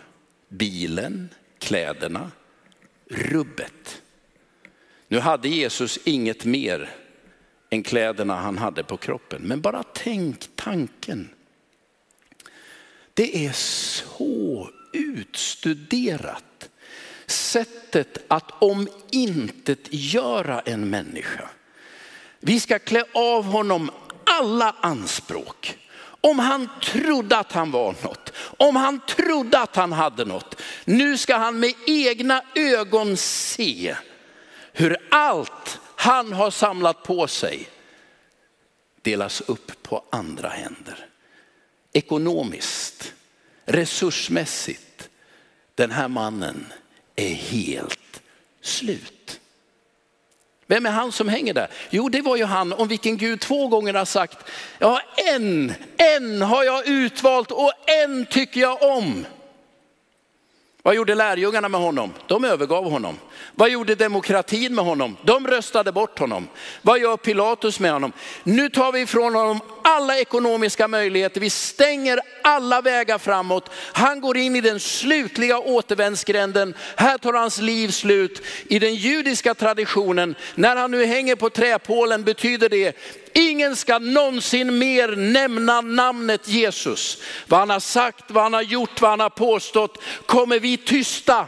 bilen, 0.49 1.29
kläderna, 1.59 2.31
rubbet. 3.11 4.03
Nu 5.09 5.19
hade 5.19 5.49
Jesus 5.49 5.99
inget 6.05 6.45
mer 6.45 6.91
än 7.71 7.83
kläderna 7.83 8.35
han 8.35 8.59
hade 8.59 8.85
på 8.85 8.97
kroppen. 8.97 9.43
Men 9.43 9.61
bara 9.61 9.83
tänk 9.83 10.51
tanken. 10.57 11.29
Det 13.15 13.47
är 13.47 13.53
så 13.53 14.71
utstuderat. 14.93 16.71
Sättet 17.27 18.19
att 18.29 18.63
om 18.63 18.89
intet 19.11 19.89
göra 19.91 20.61
en 20.61 20.91
människa. 20.91 21.49
Vi 22.41 22.61
ska 22.61 22.79
klä 22.79 23.05
av 23.13 23.45
honom 23.45 23.91
alla 24.25 24.77
anspråk. 24.81 25.79
Om 26.21 26.39
han 26.39 26.69
trodde 26.83 27.37
att 27.37 27.53
han 27.53 27.71
var 27.71 27.95
något, 28.03 28.33
om 28.37 28.77
han 28.77 29.01
trodde 29.01 29.59
att 29.59 29.77
han 29.77 29.93
hade 29.93 30.25
något. 30.25 30.61
Nu 30.85 31.19
ska 31.19 31.37
han 31.37 31.61
med 31.61 31.75
egna 31.87 32.43
ögon 32.55 33.17
se 33.17 33.97
hur 34.73 34.97
allt 35.11 35.81
han 35.97 36.33
har 36.33 36.51
samlat 36.51 37.03
på 37.03 37.27
sig 37.27 37.69
delas 39.03 39.41
upp 39.41 39.83
på 39.83 40.05
andra 40.11 40.49
händer. 40.49 41.07
Ekonomiskt, 41.93 43.15
resursmässigt. 43.65 45.09
den 45.75 45.91
här 45.91 46.09
mannen 46.09 46.73
är 47.17 47.35
helt 47.35 48.23
slut. 48.61 49.20
Vem 50.71 50.87
är 50.87 50.91
han 50.91 51.13
som 51.13 51.29
hänger 51.29 51.55
där? 51.55 51.69
Jo, 51.91 52.09
det 52.09 52.23
var 52.23 52.37
ju 52.37 52.45
han 52.45 52.73
om 52.73 52.89
vilken 52.89 53.17
Gud 53.17 53.41
två 53.41 53.69
gånger 53.69 53.95
har 53.95 54.05
sagt, 54.05 54.39
ja 54.79 55.01
en, 55.17 55.73
en 55.97 56.43
har 56.43 56.65
jag 56.65 56.89
utvalt 56.89 57.51
och 57.51 57.73
en 58.05 58.27
tycker 58.27 58.61
jag 58.61 58.83
om. 58.83 59.27
Vad 60.83 60.95
gjorde 60.95 61.15
lärjungarna 61.15 61.69
med 61.69 61.81
honom? 61.81 62.13
De 62.27 62.45
övergav 62.45 62.91
honom. 62.91 63.19
Vad 63.55 63.71
gjorde 63.71 63.95
demokratin 63.95 64.75
med 64.75 64.85
honom? 64.85 65.17
De 65.23 65.47
röstade 65.47 65.93
bort 65.93 66.19
honom. 66.19 66.49
Vad 66.83 66.99
gör 66.99 67.17
Pilatus 67.17 67.81
med 67.81 67.93
honom? 67.93 68.13
Nu 68.43 68.69
tar 68.69 68.93
vi 68.93 69.01
ifrån 69.01 69.35
honom 69.35 69.61
alla 69.91 70.19
ekonomiska 70.19 70.89
möjligheter. 70.89 71.41
Vi 71.41 71.51
stänger 71.51 72.21
alla 72.43 72.81
vägar 72.81 73.19
framåt. 73.19 73.71
Han 73.93 74.21
går 74.21 74.37
in 74.37 74.57
i 74.57 74.61
den 74.61 74.81
slutliga 74.81 75.59
återvändsgränden. 75.59 76.75
Här 76.97 77.19
tar 77.19 77.33
hans 77.33 77.61
liv 77.61 77.89
slut. 77.89 78.43
I 78.69 78.79
den 78.79 78.95
judiska 78.95 79.55
traditionen, 79.55 80.35
när 80.55 80.77
han 80.77 80.91
nu 80.91 81.05
hänger 81.05 81.37
på 81.37 81.51
träpålen 81.51 82.25
betyder 82.25 82.69
det 82.69 82.97
Ingen 83.33 83.77
ska 83.77 83.99
någonsin 83.99 84.79
mer 84.79 85.09
nämna 85.17 85.81
namnet 85.81 86.49
Jesus. 86.49 87.23
Vad 87.47 87.61
han 87.61 87.71
har 87.71 87.81
sagt, 87.81 88.31
vad 88.31 88.43
han 88.43 88.55
har 88.55 88.63
gjort, 88.63 89.01
vad 89.01 89.11
han 89.11 89.21
har 89.21 89.31
påstått 89.31 90.03
kommer 90.27 90.61
vi 90.61 90.77
tysta. 90.77 91.47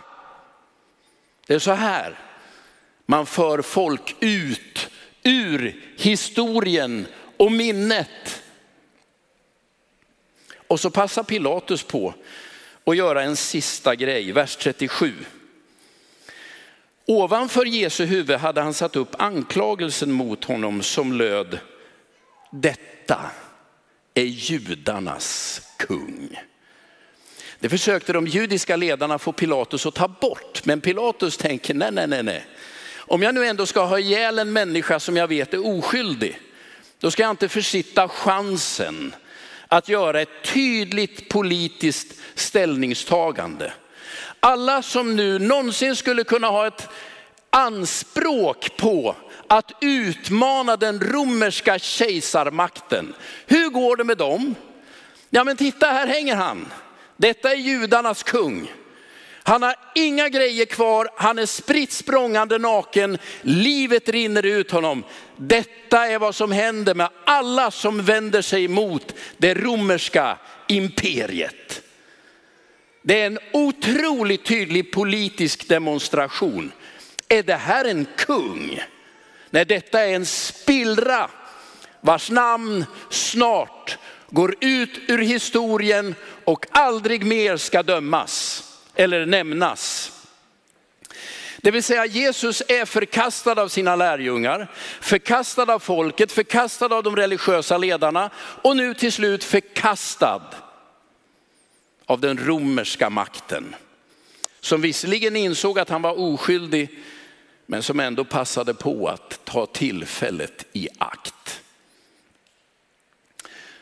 Det 1.46 1.54
är 1.54 1.58
så 1.58 1.72
här 1.72 2.18
man 3.06 3.26
för 3.26 3.62
folk 3.62 4.16
ut 4.20 4.88
ur 5.22 5.82
historien 5.96 7.06
och 7.36 7.52
minnet. 7.52 8.42
Och 10.66 10.80
så 10.80 10.90
passar 10.90 11.22
Pilatus 11.22 11.82
på 11.82 12.14
att 12.84 12.96
göra 12.96 13.22
en 13.22 13.36
sista 13.36 13.94
grej, 13.94 14.32
vers 14.32 14.56
37. 14.56 15.12
Ovanför 17.06 17.64
Jesu 17.64 18.04
huvud 18.04 18.38
hade 18.38 18.60
han 18.60 18.74
satt 18.74 18.96
upp 18.96 19.14
anklagelsen 19.18 20.12
mot 20.12 20.44
honom 20.44 20.82
som 20.82 21.12
löd, 21.12 21.58
detta 22.50 23.20
är 24.14 24.24
judarnas 24.24 25.62
kung. 25.78 26.38
Det 27.58 27.68
försökte 27.68 28.12
de 28.12 28.26
judiska 28.26 28.76
ledarna 28.76 29.18
få 29.18 29.32
Pilatus 29.32 29.86
att 29.86 29.94
ta 29.94 30.08
bort, 30.08 30.64
men 30.64 30.80
Pilatus 30.80 31.36
tänker 31.36 31.74
nej, 31.74 31.92
nej, 31.92 32.06
nej, 32.06 32.22
nej. 32.22 32.46
Om 32.96 33.22
jag 33.22 33.34
nu 33.34 33.46
ändå 33.46 33.66
ska 33.66 33.84
ha 33.84 33.98
ihjäl 33.98 34.38
en 34.38 34.52
människa 34.52 35.00
som 35.00 35.16
jag 35.16 35.28
vet 35.28 35.54
är 35.54 35.66
oskyldig, 35.66 36.38
då 37.02 37.10
ska 37.10 37.22
jag 37.22 37.30
inte 37.30 37.48
försitta 37.48 38.08
chansen 38.08 39.14
att 39.68 39.88
göra 39.88 40.20
ett 40.20 40.42
tydligt 40.44 41.28
politiskt 41.28 42.20
ställningstagande. 42.34 43.72
Alla 44.40 44.82
som 44.82 45.16
nu 45.16 45.38
någonsin 45.38 45.96
skulle 45.96 46.24
kunna 46.24 46.46
ha 46.46 46.66
ett 46.66 46.88
anspråk 47.50 48.76
på 48.76 49.16
att 49.46 49.72
utmana 49.80 50.76
den 50.76 51.00
romerska 51.00 51.78
kejsarmakten. 51.78 53.14
Hur 53.46 53.68
går 53.68 53.96
det 53.96 54.04
med 54.04 54.18
dem? 54.18 54.54
Ja 55.30 55.44
men 55.44 55.56
titta 55.56 55.86
här 55.86 56.06
hänger 56.06 56.36
han. 56.36 56.72
Detta 57.16 57.52
är 57.52 57.56
judarnas 57.56 58.22
kung. 58.22 58.72
Han 59.42 59.62
har 59.62 59.74
inga 59.94 60.28
grejer 60.28 60.66
kvar, 60.66 61.08
han 61.16 61.38
är 61.38 61.46
spritt 61.46 61.92
språngande 61.92 62.58
naken, 62.58 63.18
livet 63.42 64.08
rinner 64.08 64.46
ut 64.46 64.70
honom. 64.70 65.04
Detta 65.36 66.06
är 66.06 66.18
vad 66.18 66.34
som 66.34 66.52
händer 66.52 66.94
med 66.94 67.08
alla 67.24 67.70
som 67.70 68.02
vänder 68.02 68.42
sig 68.42 68.68
mot 68.68 69.14
det 69.36 69.54
romerska 69.54 70.38
imperiet. 70.68 71.82
Det 73.02 73.20
är 73.20 73.26
en 73.26 73.38
otroligt 73.52 74.44
tydlig 74.44 74.92
politisk 74.92 75.68
demonstration. 75.68 76.72
Är 77.28 77.42
det 77.42 77.54
här 77.54 77.84
en 77.84 78.06
kung? 78.16 78.82
Nej, 79.50 79.64
detta 79.64 80.00
är 80.00 80.14
en 80.14 80.26
spillra 80.26 81.30
vars 82.00 82.30
namn 82.30 82.84
snart 83.10 83.98
går 84.30 84.54
ut 84.60 85.00
ur 85.08 85.18
historien 85.18 86.14
och 86.44 86.66
aldrig 86.70 87.26
mer 87.26 87.56
ska 87.56 87.82
dömas 87.82 88.68
eller 88.94 89.26
nämnas. 89.26 90.12
Det 91.62 91.70
vill 91.70 91.82
säga 91.82 92.06
Jesus 92.06 92.62
är 92.68 92.84
förkastad 92.84 93.62
av 93.62 93.68
sina 93.68 93.96
lärjungar, 93.96 94.70
förkastad 95.00 95.74
av 95.74 95.78
folket, 95.78 96.32
förkastad 96.32 96.94
av 96.94 97.02
de 97.02 97.16
religiösa 97.16 97.78
ledarna 97.78 98.30
och 98.36 98.76
nu 98.76 98.94
till 98.94 99.12
slut 99.12 99.44
förkastad 99.44 100.42
av 102.06 102.20
den 102.20 102.38
romerska 102.46 103.10
makten. 103.10 103.74
Som 104.60 104.80
visserligen 104.80 105.36
insåg 105.36 105.78
att 105.78 105.88
han 105.88 106.02
var 106.02 106.20
oskyldig, 106.20 106.88
men 107.66 107.82
som 107.82 108.00
ändå 108.00 108.24
passade 108.24 108.74
på 108.74 109.08
att 109.08 109.40
ta 109.44 109.66
tillfället 109.66 110.66
i 110.72 110.88
akt. 110.98 111.62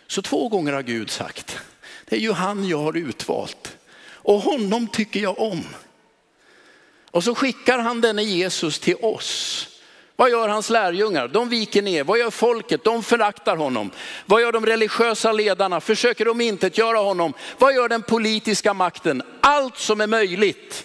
Så 0.06 0.22
två 0.22 0.48
gånger 0.48 0.72
har 0.72 0.82
Gud 0.82 1.10
sagt, 1.10 1.58
det 2.04 2.16
är 2.16 2.20
ju 2.20 2.32
han 2.32 2.68
jag 2.68 2.78
har 2.78 2.96
utvalt 2.96 3.76
och 4.22 4.40
honom 4.40 4.88
tycker 4.88 5.20
jag 5.20 5.38
om. 5.38 5.64
Och 7.10 7.24
så 7.24 7.34
skickar 7.34 7.78
han 7.78 8.00
denne 8.00 8.22
Jesus 8.22 8.78
till 8.78 8.96
oss. 8.96 9.66
Vad 10.16 10.30
gör 10.30 10.48
hans 10.48 10.70
lärjungar? 10.70 11.28
De 11.28 11.48
viker 11.48 11.82
ner. 11.82 12.04
Vad 12.04 12.18
gör 12.18 12.30
folket? 12.30 12.84
De 12.84 13.02
föraktar 13.02 13.56
honom. 13.56 13.90
Vad 14.26 14.42
gör 14.42 14.52
de 14.52 14.66
religiösa 14.66 15.32
ledarna? 15.32 15.80
Försöker 15.80 16.24
de 16.24 16.40
inte 16.40 16.70
göra 16.74 16.98
honom? 16.98 17.34
Vad 17.58 17.74
gör 17.74 17.88
den 17.88 18.02
politiska 18.02 18.74
makten? 18.74 19.22
Allt 19.40 19.78
som 19.78 20.00
är 20.00 20.06
möjligt 20.06 20.84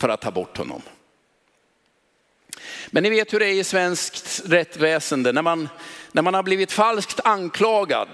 för 0.00 0.08
att 0.08 0.20
ta 0.20 0.30
bort 0.30 0.56
honom. 0.56 0.82
Men 2.90 3.02
ni 3.02 3.10
vet 3.10 3.32
hur 3.32 3.40
det 3.40 3.46
är 3.46 3.52
i 3.52 3.64
svenskt 3.64 4.42
rättsväsende 4.46 5.32
när 5.32 5.42
man, 5.42 5.68
när 6.12 6.22
man 6.22 6.34
har 6.34 6.42
blivit 6.42 6.72
falskt 6.72 7.20
anklagad. 7.24 8.08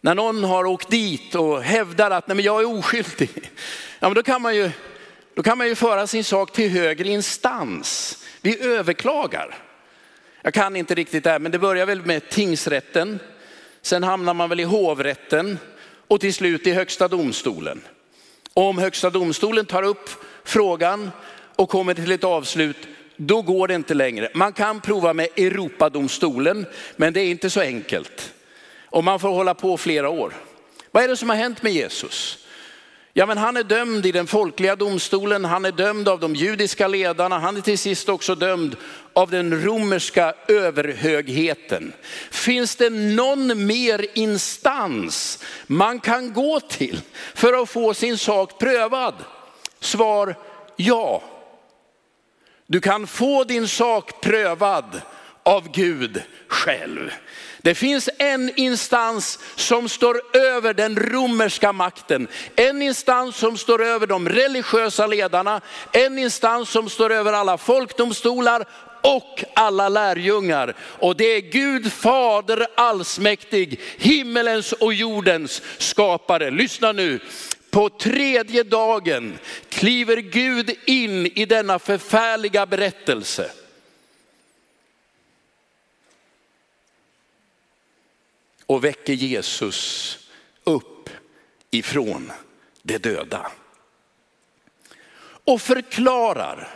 När 0.00 0.14
någon 0.14 0.44
har 0.44 0.64
åkt 0.64 0.90
dit 0.90 1.34
och 1.34 1.62
hävdar 1.62 2.10
att 2.10 2.28
Nej, 2.28 2.34
men 2.34 2.44
jag 2.44 2.60
är 2.60 2.78
oskyldig. 2.78 3.50
Ja, 4.00 4.08
men 4.08 4.14
då, 4.14 4.22
kan 4.22 4.42
man 4.42 4.56
ju, 4.56 4.70
då 5.34 5.42
kan 5.42 5.58
man 5.58 5.68
ju 5.68 5.74
föra 5.74 6.06
sin 6.06 6.24
sak 6.24 6.52
till 6.52 6.70
högre 6.70 7.08
instans. 7.08 8.18
Vi 8.40 8.62
överklagar. 8.62 9.58
Jag 10.42 10.54
kan 10.54 10.76
inte 10.76 10.94
riktigt 10.94 11.24
det 11.24 11.30
här, 11.30 11.38
men 11.38 11.52
det 11.52 11.58
börjar 11.58 11.86
väl 11.86 12.06
med 12.06 12.28
tingsrätten. 12.28 13.18
Sen 13.82 14.02
hamnar 14.02 14.34
man 14.34 14.48
väl 14.48 14.60
i 14.60 14.64
hovrätten 14.64 15.58
och 16.08 16.20
till 16.20 16.34
slut 16.34 16.66
i 16.66 16.72
högsta 16.72 17.08
domstolen. 17.08 17.80
Om 18.54 18.78
högsta 18.78 19.10
domstolen 19.10 19.66
tar 19.66 19.82
upp 19.82 20.10
frågan 20.44 21.10
och 21.56 21.68
kommer 21.68 21.94
till 21.94 22.12
ett 22.12 22.24
avslut, 22.24 22.88
då 23.16 23.42
går 23.42 23.68
det 23.68 23.74
inte 23.74 23.94
längre. 23.94 24.30
Man 24.34 24.52
kan 24.52 24.80
prova 24.80 25.12
med 25.12 25.28
Europadomstolen, 25.36 26.66
men 26.96 27.12
det 27.12 27.20
är 27.20 27.30
inte 27.30 27.50
så 27.50 27.60
enkelt. 27.60 28.32
Och 28.90 29.04
man 29.04 29.20
får 29.20 29.28
hålla 29.28 29.54
på 29.54 29.76
flera 29.76 30.08
år. 30.08 30.34
Vad 30.90 31.04
är 31.04 31.08
det 31.08 31.16
som 31.16 31.28
har 31.28 31.36
hänt 31.36 31.62
med 31.62 31.72
Jesus? 31.72 32.38
Ja, 33.12 33.26
men 33.26 33.38
han 33.38 33.56
är 33.56 33.62
dömd 33.62 34.06
i 34.06 34.12
den 34.12 34.26
folkliga 34.26 34.76
domstolen, 34.76 35.44
han 35.44 35.64
är 35.64 35.72
dömd 35.72 36.08
av 36.08 36.20
de 36.20 36.34
judiska 36.34 36.88
ledarna, 36.88 37.38
han 37.38 37.56
är 37.56 37.60
till 37.60 37.78
sist 37.78 38.08
också 38.08 38.34
dömd 38.34 38.76
av 39.12 39.30
den 39.30 39.62
romerska 39.64 40.34
överhögheten. 40.48 41.92
Finns 42.30 42.76
det 42.76 42.90
någon 42.90 43.66
mer 43.66 44.06
instans 44.14 45.44
man 45.66 46.00
kan 46.00 46.32
gå 46.32 46.60
till 46.60 47.00
för 47.34 47.62
att 47.62 47.68
få 47.68 47.94
sin 47.94 48.18
sak 48.18 48.58
prövad? 48.58 49.14
Svar 49.80 50.34
ja. 50.76 51.22
Du 52.66 52.80
kan 52.80 53.06
få 53.06 53.44
din 53.44 53.68
sak 53.68 54.20
prövad 54.20 55.00
av 55.48 55.72
Gud 55.72 56.22
själv. 56.48 57.10
Det 57.62 57.74
finns 57.74 58.08
en 58.18 58.52
instans 58.56 59.38
som 59.54 59.88
står 59.88 60.36
över 60.36 60.74
den 60.74 60.96
romerska 60.96 61.72
makten. 61.72 62.28
En 62.56 62.82
instans 62.82 63.36
som 63.36 63.56
står 63.56 63.84
över 63.84 64.06
de 64.06 64.28
religiösa 64.28 65.06
ledarna. 65.06 65.60
En 65.92 66.18
instans 66.18 66.70
som 66.70 66.90
står 66.90 67.12
över 67.12 67.32
alla 67.32 67.58
folkdomstolar 67.58 68.64
och 69.02 69.44
alla 69.54 69.88
lärjungar. 69.88 70.74
Och 70.80 71.16
det 71.16 71.24
är 71.24 71.40
Gud 71.40 71.92
fader 71.92 72.66
allsmäktig, 72.74 73.80
himmelens 73.98 74.72
och 74.72 74.94
jordens 74.94 75.62
skapare. 75.78 76.50
Lyssna 76.50 76.92
nu, 76.92 77.20
på 77.70 77.88
tredje 77.88 78.62
dagen 78.62 79.38
kliver 79.68 80.16
Gud 80.16 80.70
in 80.86 81.26
i 81.26 81.44
denna 81.44 81.78
förfärliga 81.78 82.66
berättelse. 82.66 83.50
Och 88.68 88.84
väcker 88.84 89.12
Jesus 89.12 90.18
upp 90.64 91.10
ifrån 91.70 92.32
de 92.82 92.98
döda. 92.98 93.50
Och 95.44 95.62
förklarar 95.62 96.68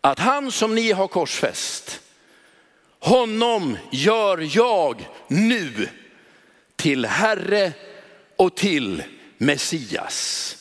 att 0.00 0.18
han 0.18 0.52
som 0.52 0.74
ni 0.74 0.92
har 0.92 1.08
korsfäst, 1.08 2.00
honom 2.98 3.78
gör 3.92 4.56
jag 4.56 5.08
nu 5.28 5.88
till 6.76 7.06
Herre 7.06 7.72
och 8.36 8.56
till 8.56 9.02
Messias. 9.38 10.56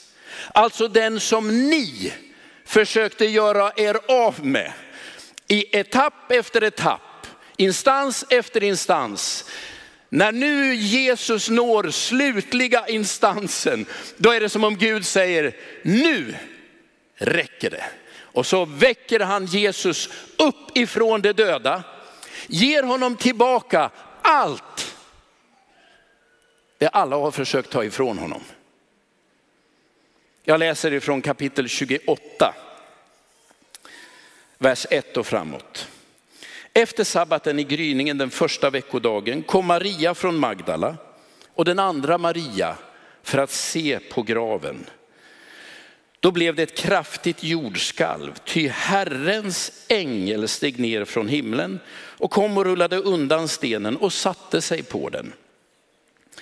Alltså 0.54 0.88
den 0.88 1.20
som 1.20 1.70
ni 1.70 2.14
försökte 2.66 3.26
göra 3.26 3.72
er 3.76 3.98
av 4.08 4.46
med 4.46 4.74
i 5.48 5.78
etapp 5.78 6.32
efter 6.32 6.64
etapp, 6.64 7.02
instans 7.62 8.26
efter 8.30 8.64
instans. 8.64 9.46
När 10.10 10.32
nu 10.32 10.76
Jesus 10.76 11.50
når 11.50 11.90
slutliga 11.90 12.88
instansen, 12.88 13.86
då 14.18 14.32
är 14.32 14.40
det 14.40 14.50
som 14.50 14.64
om 14.64 14.78
Gud 14.78 15.06
säger, 15.06 15.56
nu 15.82 16.36
räcker 17.16 17.70
det. 17.70 17.84
Och 18.20 18.46
så 18.46 18.66
väcker 18.66 19.20
han 19.20 19.46
Jesus 19.46 20.10
upp 20.38 20.78
ifrån 20.78 21.22
de 21.22 21.34
döda, 21.34 21.84
ger 22.48 22.84
honom 22.84 23.16
tillbaka 23.16 23.90
allt 24.22 24.96
det 26.82 26.88
alla 26.88 27.16
har 27.16 27.32
försökt 27.32 27.70
ta 27.70 27.84
ifrån 27.84 28.18
honom. 28.18 28.44
Jag 30.44 30.60
läser 30.60 30.94
ifrån 30.94 31.22
kapitel 31.22 31.68
28, 31.68 32.56
vers 34.58 34.86
1 34.90 35.18
och 35.18 35.28
framåt. 35.28 35.91
Efter 36.74 37.04
sabbaten 37.04 37.60
i 37.60 37.64
gryningen 37.64 38.18
den 38.18 38.30
första 38.30 38.70
veckodagen 38.70 39.44
kom 39.44 39.66
Maria 39.66 40.14
från 40.14 40.38
Magdala 40.38 40.98
och 41.54 41.66
den 41.66 41.80
andra 41.80 42.18
Maria 42.18 42.76
för 43.24 43.38
att 43.38 43.52
se 43.52 44.00
på 44.00 44.22
graven. 44.22 44.86
Då 46.20 46.32
blev 46.32 46.56
det 46.56 46.64
ett 46.64 46.78
kraftigt 46.78 47.44
jordskalv, 47.44 48.34
ty 48.46 48.68
Herrens 48.68 49.86
ängel 49.88 50.48
steg 50.48 50.80
ner 50.80 51.06
från 51.06 51.28
himlen 51.28 51.80
och 51.94 52.32
kom 52.32 52.58
och 52.58 52.66
rullade 52.66 52.98
undan 52.98 53.48
stenen 53.48 53.98
och 53.98 54.14
satte 54.14 54.62
sig 54.62 54.84
på 54.84 55.10
den. 55.10 55.34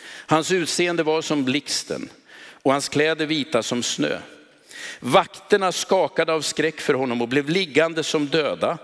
Hans 0.05 0.51
utseende 0.51 1.03
var 1.03 1.21
som 1.21 1.45
blixten 1.45 2.09
och 2.63 2.71
hans 2.71 2.89
kläder 2.89 3.25
vita 3.25 3.63
som 3.63 3.83
snö. 3.83 4.19
Vakterna 4.99 5.71
skakade 5.71 6.33
av 6.33 6.41
skräck 6.41 6.79
för 6.79 6.93
honom 6.93 7.21
och 7.21 7.27
blev 7.27 7.49
liggande 7.49 8.03
som 8.03 8.27
döda. 8.27 8.77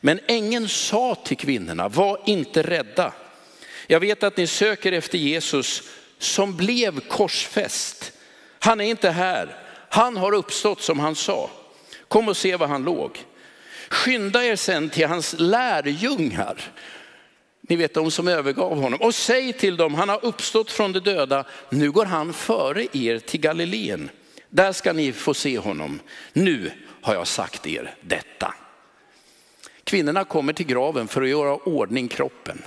Men 0.00 0.20
ängeln 0.26 0.68
sa 0.68 1.14
till 1.14 1.36
kvinnorna, 1.36 1.88
var 1.88 2.20
inte 2.26 2.62
rädda. 2.62 3.12
Jag 3.86 4.00
vet 4.00 4.22
att 4.22 4.36
ni 4.36 4.46
söker 4.46 4.92
efter 4.92 5.18
Jesus 5.18 5.82
som 6.18 6.56
blev 6.56 7.00
korsfäst. 7.00 8.12
Han 8.58 8.80
är 8.80 8.84
inte 8.84 9.10
här, 9.10 9.56
han 9.88 10.16
har 10.16 10.32
uppstått 10.32 10.82
som 10.82 11.00
han 11.00 11.14
sa. 11.14 11.50
Kom 12.08 12.28
och 12.28 12.36
se 12.36 12.56
var 12.56 12.66
han 12.66 12.84
låg. 12.84 13.18
Skynda 13.88 14.44
er 14.44 14.56
sen 14.56 14.90
till 14.90 15.06
hans 15.06 15.34
lärjungar 15.38 16.72
ni 17.70 17.76
vet 17.76 17.94
de 17.94 18.10
som 18.10 18.28
övergav 18.28 18.80
honom. 18.80 19.00
Och 19.00 19.14
säg 19.14 19.52
till 19.52 19.76
dem, 19.76 19.94
han 19.94 20.08
har 20.08 20.24
uppstått 20.24 20.70
från 20.70 20.92
de 20.92 21.00
döda, 21.00 21.44
nu 21.70 21.90
går 21.90 22.04
han 22.04 22.32
före 22.32 22.86
er 22.92 23.18
till 23.18 23.40
Galileen. 23.40 24.10
Där 24.48 24.72
ska 24.72 24.92
ni 24.92 25.12
få 25.12 25.34
se 25.34 25.58
honom. 25.58 26.00
Nu 26.32 26.70
har 27.00 27.14
jag 27.14 27.26
sagt 27.26 27.66
er 27.66 27.94
detta. 28.00 28.54
Kvinnorna 29.90 30.24
kommer 30.24 30.52
till 30.52 30.66
graven 30.66 31.08
för 31.08 31.22
att 31.22 31.28
göra 31.28 31.54
ordning 31.54 32.08
kroppen. 32.08 32.62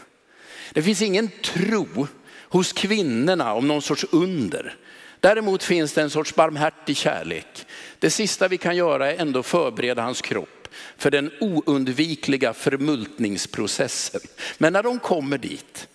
Det 0.74 0.84
finns 0.84 1.02
ingen 1.02 1.30
tro 1.44 2.08
hos 2.40 2.74
kvinnorna 2.74 3.54
om 3.54 3.68
någon 3.68 3.82
sorts 3.82 4.06
under. 4.12 4.76
Däremot 5.20 5.64
finns 5.64 5.94
det 5.94 6.02
en 6.02 6.10
sorts 6.10 6.36
barmhärtig 6.36 6.98
kärlek. 6.98 7.66
Det 8.00 8.10
sista 8.10 8.48
vi 8.48 8.58
kan 8.58 8.76
göra 8.76 9.12
är 9.12 9.22
ändå 9.22 9.44
förbereda 9.44 10.02
hans 10.02 10.22
kropp 10.22 10.68
för 10.98 11.12
den 11.12 11.32
oundvikliga 11.40 12.54
förmultningsprocessen. 12.54 14.22
Men 14.58 14.74
när 14.74 14.84
de 14.84 15.00
kommer 15.00 15.38
dit 15.38 15.88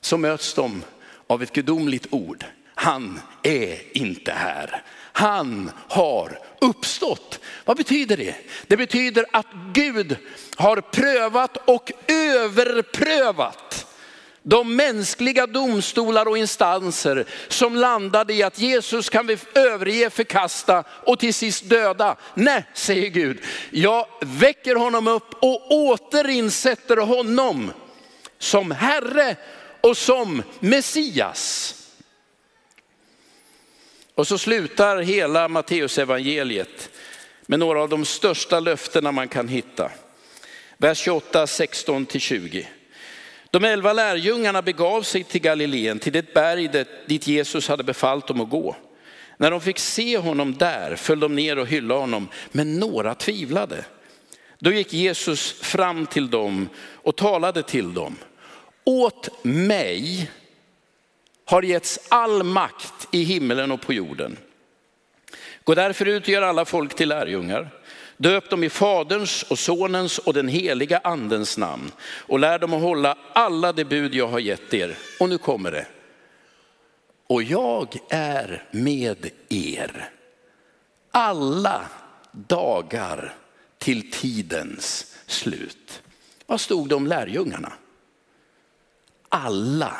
så 0.00 0.16
möts 0.16 0.54
de 0.54 0.82
av 1.26 1.42
ett 1.42 1.52
gudomligt 1.52 2.06
ord. 2.10 2.44
Han 2.74 3.20
är 3.42 3.96
inte 3.96 4.32
här. 4.32 4.82
Han 5.12 5.70
har 5.88 6.38
uppstått. 6.60 7.40
Vad 7.64 7.76
betyder 7.76 8.16
det? 8.16 8.34
Det 8.66 8.76
betyder 8.76 9.24
att 9.32 9.46
Gud 9.72 10.16
har 10.56 10.80
prövat 10.80 11.56
och 11.64 11.92
överprövat 12.08 13.86
de 14.42 14.76
mänskliga 14.76 15.46
domstolar 15.46 16.28
och 16.28 16.38
instanser 16.38 17.26
som 17.48 17.76
landade 17.76 18.34
i 18.34 18.42
att 18.42 18.58
Jesus 18.58 19.08
kan 19.08 19.26
vi 19.26 19.38
överge, 19.54 20.10
förkasta 20.10 20.84
och 20.88 21.18
till 21.18 21.34
sist 21.34 21.68
döda. 21.68 22.16
Nej, 22.34 22.64
säger 22.74 23.08
Gud, 23.08 23.38
jag 23.70 24.06
väcker 24.20 24.76
honom 24.76 25.08
upp 25.08 25.34
och 25.40 25.72
återinsätter 25.72 26.96
honom 26.96 27.72
som 28.38 28.70
Herre 28.70 29.36
och 29.80 29.96
som 29.96 30.42
Messias. 30.60 31.74
Och 34.20 34.26
så 34.26 34.38
slutar 34.38 34.96
hela 34.96 35.48
Matteusevangeliet 35.48 36.90
med 37.46 37.58
några 37.58 37.82
av 37.82 37.88
de 37.88 38.04
största 38.04 38.60
löftena 38.60 39.12
man 39.12 39.28
kan 39.28 39.48
hitta. 39.48 39.90
Vers 40.76 40.98
28, 40.98 41.46
16 41.46 42.06
till 42.06 42.20
20. 42.20 42.68
De 43.50 43.64
elva 43.64 43.92
lärjungarna 43.92 44.62
begav 44.62 45.02
sig 45.02 45.24
till 45.24 45.40
Galileen, 45.40 45.98
till 45.98 46.12
det 46.12 46.34
berg 46.34 46.86
dit 47.06 47.26
Jesus 47.26 47.68
hade 47.68 47.84
befallt 47.84 48.26
dem 48.26 48.40
att 48.40 48.50
gå. 48.50 48.76
När 49.36 49.50
de 49.50 49.60
fick 49.60 49.78
se 49.78 50.18
honom 50.18 50.54
där 50.54 50.96
föll 50.96 51.20
de 51.20 51.34
ner 51.34 51.58
och 51.58 51.66
hyllade 51.66 52.00
honom, 52.00 52.28
men 52.52 52.78
några 52.78 53.14
tvivlade. 53.14 53.84
Då 54.58 54.72
gick 54.72 54.92
Jesus 54.92 55.52
fram 55.52 56.06
till 56.06 56.30
dem 56.30 56.68
och 56.78 57.16
talade 57.16 57.62
till 57.62 57.94
dem. 57.94 58.16
Åt 58.84 59.44
mig 59.44 60.30
har 61.50 61.62
getts 61.62 61.98
all 62.08 62.42
makt 62.42 63.08
i 63.10 63.22
himmelen 63.22 63.72
och 63.72 63.80
på 63.80 63.92
jorden. 63.92 64.38
Gå 65.64 65.74
därför 65.74 66.08
ut 66.08 66.22
och 66.22 66.28
gör 66.28 66.42
alla 66.42 66.64
folk 66.64 66.94
till 66.94 67.08
lärjungar. 67.08 67.70
Döp 68.16 68.50
dem 68.50 68.64
i 68.64 68.70
Faderns 68.70 69.42
och 69.42 69.58
Sonens 69.58 70.18
och 70.18 70.34
den 70.34 70.48
heliga 70.48 70.98
andens 70.98 71.58
namn 71.58 71.92
och 72.00 72.38
lär 72.38 72.58
dem 72.58 72.74
att 72.74 72.82
hålla 72.82 73.18
alla 73.32 73.72
de 73.72 73.84
bud 73.84 74.14
jag 74.14 74.28
har 74.28 74.38
gett 74.38 74.74
er. 74.74 74.98
Och 75.20 75.28
nu 75.28 75.38
kommer 75.38 75.70
det. 75.72 75.86
Och 77.26 77.42
jag 77.42 77.96
är 78.10 78.64
med 78.70 79.30
er 79.48 80.10
alla 81.10 81.82
dagar 82.32 83.34
till 83.78 84.10
tidens 84.10 85.16
slut. 85.26 86.02
Vad 86.46 86.60
stod 86.60 86.88
det 86.88 86.94
om 86.94 87.06
lärjungarna? 87.06 87.72
Alla 89.28 89.96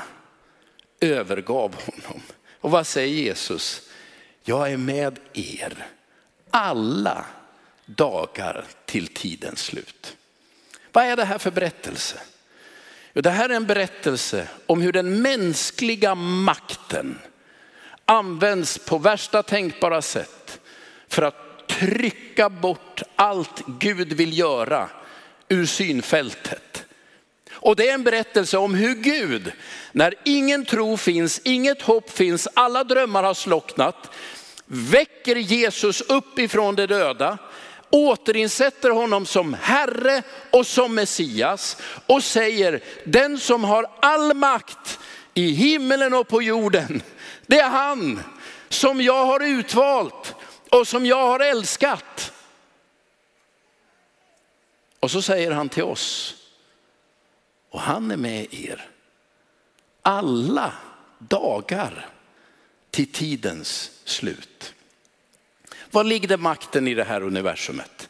övergav 1.01 1.75
honom. 1.75 2.23
Och 2.61 2.71
vad 2.71 2.87
säger 2.87 3.15
Jesus? 3.15 3.83
Jag 4.43 4.73
är 4.73 4.77
med 4.77 5.19
er 5.33 5.87
alla 6.51 7.25
dagar 7.87 8.65
till 8.87 9.07
tidens 9.07 9.61
slut. 9.61 10.17
Vad 10.93 11.05
är 11.05 11.17
det 11.17 11.25
här 11.25 11.39
för 11.39 11.51
berättelse? 11.51 12.21
Jo, 13.13 13.23
det 13.23 13.31
här 13.31 13.49
är 13.49 13.55
en 13.55 13.67
berättelse 13.67 14.49
om 14.67 14.81
hur 14.81 14.93
den 14.93 15.23
mänskliga 15.23 16.15
makten 16.15 17.19
används 18.05 18.79
på 18.79 18.99
värsta 18.99 19.43
tänkbara 19.43 20.03
sätt 20.03 20.61
för 21.09 21.23
att 21.23 21.69
trycka 21.69 22.49
bort 22.49 23.03
allt 23.17 23.63
Gud 23.67 24.13
vill 24.13 24.39
göra 24.39 24.89
ur 25.49 25.67
synfältet. 25.67 26.69
Och 27.62 27.77
det 27.77 27.88
är 27.88 27.94
en 27.94 28.03
berättelse 28.03 28.59
om 28.59 28.75
hur 28.75 28.94
Gud, 28.94 29.53
när 29.92 30.14
ingen 30.25 30.64
tro 30.64 30.96
finns, 30.96 31.40
inget 31.44 31.83
hopp 31.83 32.11
finns, 32.11 32.49
alla 32.55 32.85
drömmar 32.85 33.23
har 33.23 33.35
slocknat, 33.35 34.11
väcker 34.66 35.37
Jesus 35.37 36.01
upp 36.01 36.38
ifrån 36.38 36.77
de 36.77 36.87
döda 36.87 37.38
återinsätter 37.90 38.90
honom 38.90 39.27
som 39.27 39.55
Herre 39.55 40.23
och 40.51 40.66
som 40.66 40.94
Messias 40.94 41.77
och 42.07 42.25
säger, 42.25 42.83
den 43.05 43.38
som 43.38 43.64
har 43.64 43.87
all 44.01 44.35
makt 44.35 44.99
i 45.35 45.51
himmelen 45.51 46.14
och 46.14 46.29
på 46.29 46.42
jorden, 46.42 47.03
det 47.46 47.61
är 47.61 47.68
han 47.68 48.20
som 48.68 49.01
jag 49.01 49.27
har 49.27 49.40
utvalt 49.40 50.35
och 50.70 50.88
som 50.88 51.07
jag 51.07 51.27
har 51.27 51.40
älskat. 51.40 52.33
Och 55.01 55.11
så 55.11 55.23
säger 55.23 55.51
han 55.51 55.68
till 55.68 55.83
oss, 55.83 56.35
och 57.70 57.80
han 57.80 58.11
är 58.11 58.16
med 58.16 58.54
er 58.54 58.90
alla 60.02 60.73
dagar 61.18 62.08
till 62.90 63.12
tidens 63.12 63.90
slut. 64.04 64.75
Var 65.90 66.04
ligger 66.04 66.37
makten 66.37 66.88
i 66.88 66.94
det 66.94 67.04
här 67.04 67.23
universumet? 67.23 68.08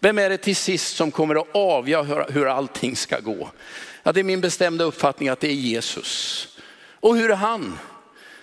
Vem 0.00 0.18
är 0.18 0.30
det 0.30 0.36
till 0.36 0.56
sist 0.56 0.96
som 0.96 1.10
kommer 1.10 1.34
att 1.34 1.48
avgöra 1.54 2.26
hur 2.28 2.46
allting 2.46 2.96
ska 2.96 3.20
gå? 3.20 3.50
Ja, 4.02 4.12
det 4.12 4.20
är 4.20 4.24
min 4.24 4.40
bestämda 4.40 4.84
uppfattning 4.84 5.28
att 5.28 5.40
det 5.40 5.48
är 5.48 5.54
Jesus. 5.54 6.48
Och 7.00 7.16
hur 7.16 7.30
är 7.30 7.36
han? 7.36 7.78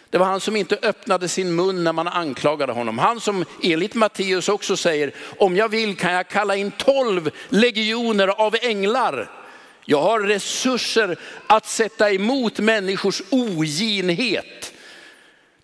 Det 0.09 0.17
var 0.17 0.26
han 0.26 0.39
som 0.39 0.55
inte 0.55 0.76
öppnade 0.82 1.28
sin 1.28 1.55
mun 1.55 1.84
när 1.84 1.93
man 1.93 2.07
anklagade 2.07 2.74
honom. 2.74 2.97
Han 2.97 3.20
som 3.20 3.45
enligt 3.63 3.95
Matteus 3.95 4.49
också 4.49 4.78
säger, 4.78 5.13
om 5.38 5.55
jag 5.55 5.70
vill 5.70 5.97
kan 5.97 6.13
jag 6.13 6.28
kalla 6.28 6.55
in 6.55 6.72
tolv 6.72 7.32
legioner 7.49 8.28
av 8.28 8.55
änglar. 8.61 9.39
Jag 9.90 10.02
har 10.02 10.20
resurser 10.20 11.18
att 11.48 11.68
sätta 11.68 12.12
emot 12.12 12.60
människors 12.60 13.22
oginhet. 13.30 14.74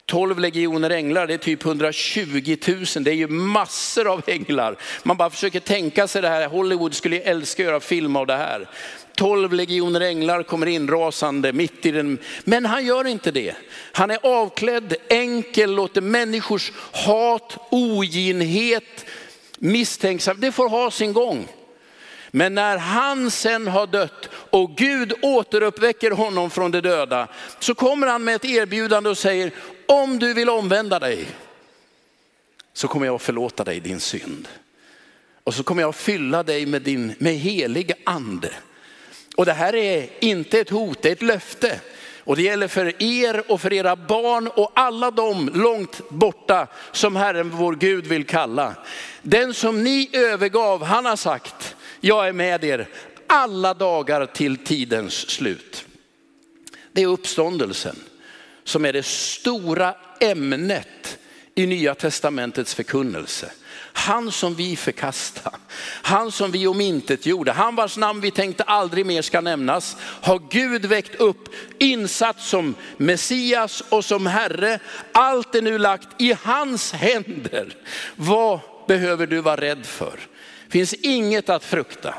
12 0.06 0.40
legioner 0.40 0.90
änglar, 0.90 1.28
det 1.28 1.34
är 1.34 1.38
typ 1.38 1.66
120 1.66 2.58
000. 2.68 3.04
Det 3.04 3.12
är 3.12 3.16
ju 3.16 3.28
massor 3.28 4.08
av 4.08 4.22
änglar. 4.28 4.78
Man 5.04 5.18
bara 5.18 5.30
försöker 5.30 5.60
tänka 5.60 6.08
sig 6.08 6.22
det 6.22 6.30
här. 6.30 6.48
Hollywood 6.48 6.94
skulle 6.94 7.20
älska 7.20 7.64
att 7.64 7.66
göra 7.66 7.80
film 7.80 8.16
av 8.16 8.28
det 8.28 8.36
här. 8.36 8.70
12 9.16 9.54
legioner 9.54 10.02
änglar 10.02 10.44
kommer 10.44 10.68
inrasande 10.68 11.54
mitt 11.54 11.86
i 11.86 11.92
den. 11.92 12.18
Men 12.44 12.66
han 12.66 12.86
gör 12.86 13.08
inte 13.08 13.32
det. 13.32 13.56
Han 13.92 14.12
är 14.12 14.20
avklädd, 14.24 14.96
enkel, 15.10 15.72
låter 15.72 16.02
människors 16.02 16.72
hat, 16.92 17.58
oginhet, 17.72 19.06
misstänksam, 19.58 20.40
det 20.40 20.52
får 20.52 20.70
ha 20.70 20.92
sin 20.92 21.14
gång. 21.14 21.48
Men 22.36 22.56
när 22.56 22.78
han 22.78 23.32
sen 23.32 23.68
har 23.68 23.88
dött 23.88 24.30
och 24.50 24.76
Gud 24.76 25.14
återuppväcker 25.22 26.12
honom 26.12 26.50
från 26.50 26.72
de 26.72 26.82
döda, 26.82 27.28
så 27.60 27.76
kommer 27.76 28.08
han 28.08 28.24
med 28.24 28.36
ett 28.36 28.46
erbjudande 28.46 29.10
och 29.10 29.18
säger, 29.18 29.52
om 29.88 30.20
du 30.20 30.34
vill 30.34 30.50
omvända 30.50 31.00
dig, 31.00 31.28
så 32.74 32.88
kommer 32.88 33.06
jag 33.06 33.16
att 33.16 33.22
förlåta 33.22 33.64
dig 33.64 33.80
din 33.80 34.00
synd. 34.00 34.48
Och 35.44 35.54
så 35.54 35.64
kommer 35.64 35.82
jag 35.82 35.90
att 35.90 35.96
fylla 35.96 36.44
dig 36.44 36.66
med, 36.66 36.82
din, 36.82 37.16
med 37.18 37.34
helig 37.34 37.92
ande. 38.06 38.50
Och 39.36 39.46
det 39.46 39.54
här 39.54 39.76
är 39.76 40.10
inte 40.20 40.60
ett 40.60 40.70
hot, 40.70 41.02
det 41.02 41.10
är 41.10 41.14
ett 41.14 41.22
löfte. 41.22 41.80
Och 42.20 42.36
det 42.36 42.42
gäller 42.42 42.68
för 42.68 43.04
er 43.04 43.44
och 43.52 43.62
för 43.62 43.74
era 43.74 43.96
barn 43.96 44.48
och 44.48 44.72
alla 44.76 45.12
de 45.12 45.50
långt 45.54 46.10
borta 46.10 46.68
som 46.92 47.16
Herren 47.16 47.50
vår 47.50 47.76
Gud 47.76 48.08
vill 48.08 48.26
kalla. 48.26 48.76
Den 49.22 49.54
som 49.54 49.84
ni 49.84 50.10
övergav, 50.14 50.84
han 50.84 51.06
har 51.06 51.16
sagt, 51.16 51.76
jag 52.06 52.28
är 52.28 52.34
med 52.34 52.64
er 52.64 52.88
alla 53.28 53.74
dagar 53.74 54.26
till 54.26 54.58
tidens 54.58 55.30
slut. 55.30 55.86
Det 56.91 57.01
är 57.01 57.08
uppståndelsen 57.08 57.95
som 58.64 58.86
är 58.86 58.93
det 58.93 59.06
stora 59.06 59.95
ämnet 60.20 61.18
i 61.56 61.66
Nya 61.66 61.95
Testamentets 61.95 62.74
förkunnelse. 62.74 63.51
Han 63.78 64.32
som 64.32 64.56
vi 64.56 64.76
förkastade, 64.76 65.58
han 66.01 66.32
som 66.32 66.51
vi 66.51 66.68
omintetgjorde, 66.68 67.51
han 67.51 67.76
vars 67.76 67.97
namn 67.97 68.22
vi 68.22 68.32
tänkte 68.32 68.64
aldrig 68.64 69.06
mer 69.06 69.22
ska 69.22 69.41
nämnas, 69.41 69.97
har 70.01 70.41
Gud 70.49 70.86
väckt 70.86 71.16
upp, 71.16 71.49
insatt 71.80 72.41
som 72.41 72.76
Messias 72.97 73.84
och 73.89 74.06
som 74.06 74.28
Herre. 74.28 74.80
Allt 75.12 75.56
är 75.56 75.62
nu 75.62 75.78
lagt 75.78 76.22
i 76.22 76.36
hans 76.43 76.91
händer. 76.91 77.78
Vad 78.16 78.60
behöver 78.88 79.28
du 79.28 79.41
vara 79.41 79.62
rädd 79.62 79.86
för? 79.86 80.20
Finns 80.70 80.93
inget 80.93 81.49
att 81.49 81.63
frukta. 81.63 82.13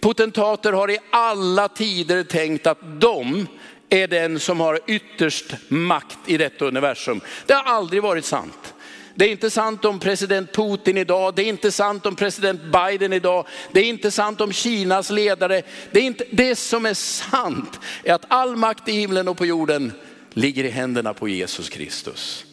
Potentater 0.00 0.72
har 0.72 0.90
i 0.90 0.98
alla 1.10 1.68
tider 1.68 2.24
tänkt 2.24 2.66
att 2.66 3.00
de 3.00 3.46
är 3.88 4.08
den 4.08 4.40
som 4.40 4.60
har 4.60 4.80
ytterst 4.86 5.54
makt 5.68 6.18
i 6.26 6.36
detta 6.36 6.64
universum. 6.64 7.20
Det 7.46 7.54
har 7.54 7.64
aldrig 7.64 8.02
varit 8.02 8.24
sant. 8.24 8.74
Det 9.14 9.24
är 9.24 9.30
inte 9.30 9.50
sant 9.50 9.84
om 9.84 9.98
president 9.98 10.52
Putin 10.52 10.96
idag, 10.96 11.34
det 11.34 11.42
är 11.42 11.46
inte 11.46 11.72
sant 11.72 12.06
om 12.06 12.16
president 12.16 12.60
Biden 12.62 13.12
idag, 13.12 13.46
det 13.72 13.80
är 13.80 13.84
inte 13.84 14.10
sant 14.10 14.40
om 14.40 14.52
Kinas 14.52 15.10
ledare. 15.10 15.62
Det, 15.90 16.00
är 16.00 16.04
inte, 16.04 16.24
det 16.30 16.56
som 16.56 16.86
är 16.86 16.94
sant 16.94 17.80
är 18.04 18.14
att 18.14 18.24
all 18.28 18.56
makt 18.56 18.88
i 18.88 18.92
himlen 18.92 19.28
och 19.28 19.36
på 19.36 19.46
jorden 19.46 19.92
ligger 20.32 20.64
i 20.64 20.70
händerna 20.70 21.14
på 21.14 21.28
Jesus 21.28 21.68
Kristus. 21.68 22.44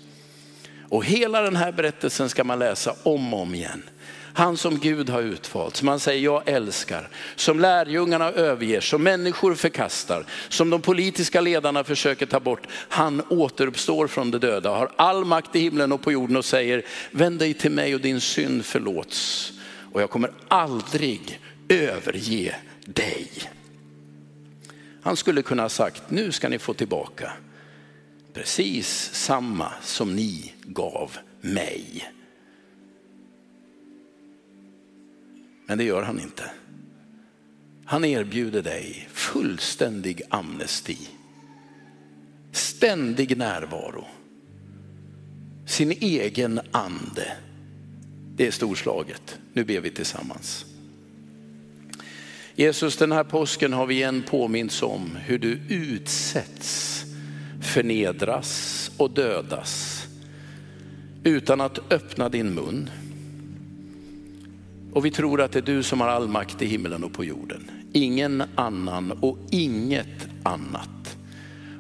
Och 0.90 1.06
hela 1.06 1.42
den 1.42 1.56
här 1.56 1.72
berättelsen 1.72 2.30
ska 2.30 2.44
man 2.44 2.60
läsa 2.60 2.96
om 3.04 3.34
och 3.34 3.42
om 3.42 3.56
igen. 3.56 3.84
Han 4.38 4.58
som 4.58 4.80
Gud 4.80 5.10
har 5.10 5.22
utvalt, 5.22 5.76
som 5.76 5.88
han 5.88 6.00
säger 6.00 6.24
jag 6.24 6.50
älskar, 6.50 7.10
som 7.36 7.60
lärjungarna 7.60 8.32
överger, 8.32 8.82
som 8.82 9.04
människor 9.04 9.56
förkastar, 9.56 10.26
som 10.50 10.70
de 10.70 10.82
politiska 10.82 11.42
ledarna 11.42 11.84
försöker 11.84 12.26
ta 12.26 12.40
bort. 12.40 12.68
Han 12.90 13.22
återuppstår 13.30 14.08
från 14.08 14.32
de 14.32 14.38
döda, 14.38 14.70
har 14.70 14.92
all 14.96 15.26
makt 15.26 15.56
i 15.56 15.60
himlen 15.60 15.92
och 15.92 16.02
på 16.02 16.12
jorden 16.12 16.38
och 16.38 16.46
säger, 16.46 16.86
vänd 17.12 17.40
dig 17.40 17.54
till 17.54 17.72
mig 17.72 17.96
och 17.96 18.02
din 18.02 18.22
synd 18.22 18.66
förlåts. 18.66 19.52
Och 19.94 20.02
jag 20.02 20.10
kommer 20.10 20.32
aldrig 20.48 21.40
överge 21.70 22.56
dig. 22.86 23.30
Han 25.04 25.18
skulle 25.18 25.42
kunna 25.42 25.62
ha 25.62 25.70
sagt, 25.70 26.04
nu 26.10 26.32
ska 26.32 26.50
ni 26.50 26.60
få 26.60 26.74
tillbaka 26.74 27.32
precis 28.34 29.10
samma 29.14 29.72
som 29.82 30.16
ni 30.16 30.54
gav 30.64 31.18
mig. 31.42 32.12
Men 35.68 35.78
det 35.78 35.84
gör 35.84 36.04
han 36.04 36.20
inte. 36.20 36.44
Han 37.86 38.06
erbjuder 38.06 38.62
dig 38.62 39.10
fullständig 39.14 40.22
amnesti. 40.30 40.98
Ständig 42.52 43.38
närvaro. 43.38 44.06
Sin 45.66 45.92
egen 45.92 46.60
ande. 46.72 47.38
Det 48.36 48.48
är 48.48 48.52
storslaget. 48.52 49.40
Nu 49.54 49.64
ber 49.64 49.80
vi 49.80 49.90
tillsammans. 49.90 50.66
Jesus, 52.56 52.98
den 52.98 53.12
här 53.12 53.24
påsken 53.24 53.74
har 53.74 53.86
vi 53.86 53.96
igen 53.96 54.24
påminns 54.30 54.84
om 54.84 55.16
hur 55.16 55.40
du 55.40 55.60
utsätts, 55.70 57.04
förnedras 57.62 58.92
och 58.98 59.12
dödas 59.12 60.04
utan 61.24 61.62
att 61.62 61.92
öppna 61.92 62.30
din 62.30 62.54
mun. 62.54 62.90
Och 64.98 65.06
vi 65.06 65.12
tror 65.12 65.42
att 65.42 65.52
det 65.52 65.60
är 65.60 65.76
du 65.76 65.84
som 65.84 66.02
har 66.02 66.08
all 66.08 66.28
makt 66.28 66.62
i 66.62 66.66
himlen 66.66 67.04
och 67.04 67.14
på 67.14 67.26
jorden. 67.26 67.72
Ingen 67.94 68.44
annan 68.56 69.12
och 69.12 69.38
inget 69.52 70.28
annat. 70.44 71.18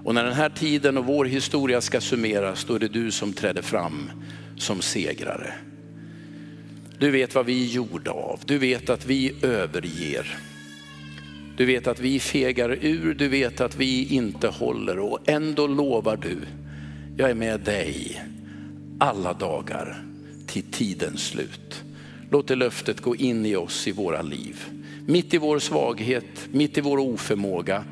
Och 0.03 0.15
när 0.15 0.24
den 0.24 0.34
här 0.34 0.49
tiden 0.49 0.97
och 0.97 1.05
vår 1.05 1.26
historia 1.26 1.82
ska 1.82 2.01
summeras, 2.01 2.65
då 2.65 2.76
är 2.76 2.80
det 2.80 2.88
du 2.88 3.11
som 3.11 3.34
träder 3.34 3.61
fram 3.61 4.11
som 4.57 4.82
segrare. 4.82 5.53
Du 6.99 7.11
vet 7.11 7.36
vad 7.36 7.45
vi 7.45 7.63
är 7.63 7.76
gjorda 7.76 8.11
av. 8.11 8.39
Du 8.45 8.57
vet 8.57 8.89
att 8.89 9.05
vi 9.05 9.34
överger. 9.41 10.38
Du 11.57 11.65
vet 11.65 11.88
att 11.88 11.99
vi 11.99 12.20
fegar 12.20 12.78
ur, 12.82 13.13
du 13.13 13.28
vet 13.28 13.61
att 13.61 13.76
vi 13.76 14.05
inte 14.05 14.47
håller 14.47 14.99
och 14.99 15.20
ändå 15.30 15.68
lovar 15.68 16.18
du, 16.18 16.38
jag 17.18 17.30
är 17.30 17.36
med 17.36 17.59
dig 17.59 18.24
alla 18.99 19.34
dagar 19.34 20.03
till 20.47 20.63
tidens 20.63 21.28
slut. 21.28 21.84
Låt 22.30 22.47
det 22.47 22.55
löftet 22.55 23.01
gå 23.01 23.15
in 23.15 23.45
i 23.45 23.55
oss 23.55 23.88
i 23.88 23.91
våra 23.91 24.21
liv. 24.21 24.65
Mitt 25.05 25.34
i 25.34 25.38
vår 25.38 25.59
svaghet, 25.59 26.47
mitt 26.51 26.78
i 26.78 26.82
vår 26.82 26.97
oförmåga. 26.97 27.84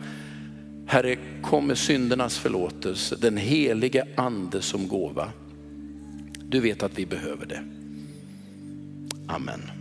Herre, 0.87 1.17
kom 1.41 1.67
med 1.67 1.77
syndernas 1.77 2.37
förlåtelse, 2.37 3.15
den 3.15 3.37
helige 3.37 4.07
ande 4.15 4.61
som 4.61 4.87
gåva. 4.87 5.31
Du 6.49 6.59
vet 6.59 6.83
att 6.83 6.99
vi 6.99 7.05
behöver 7.05 7.45
det. 7.45 7.63
Amen. 9.27 9.74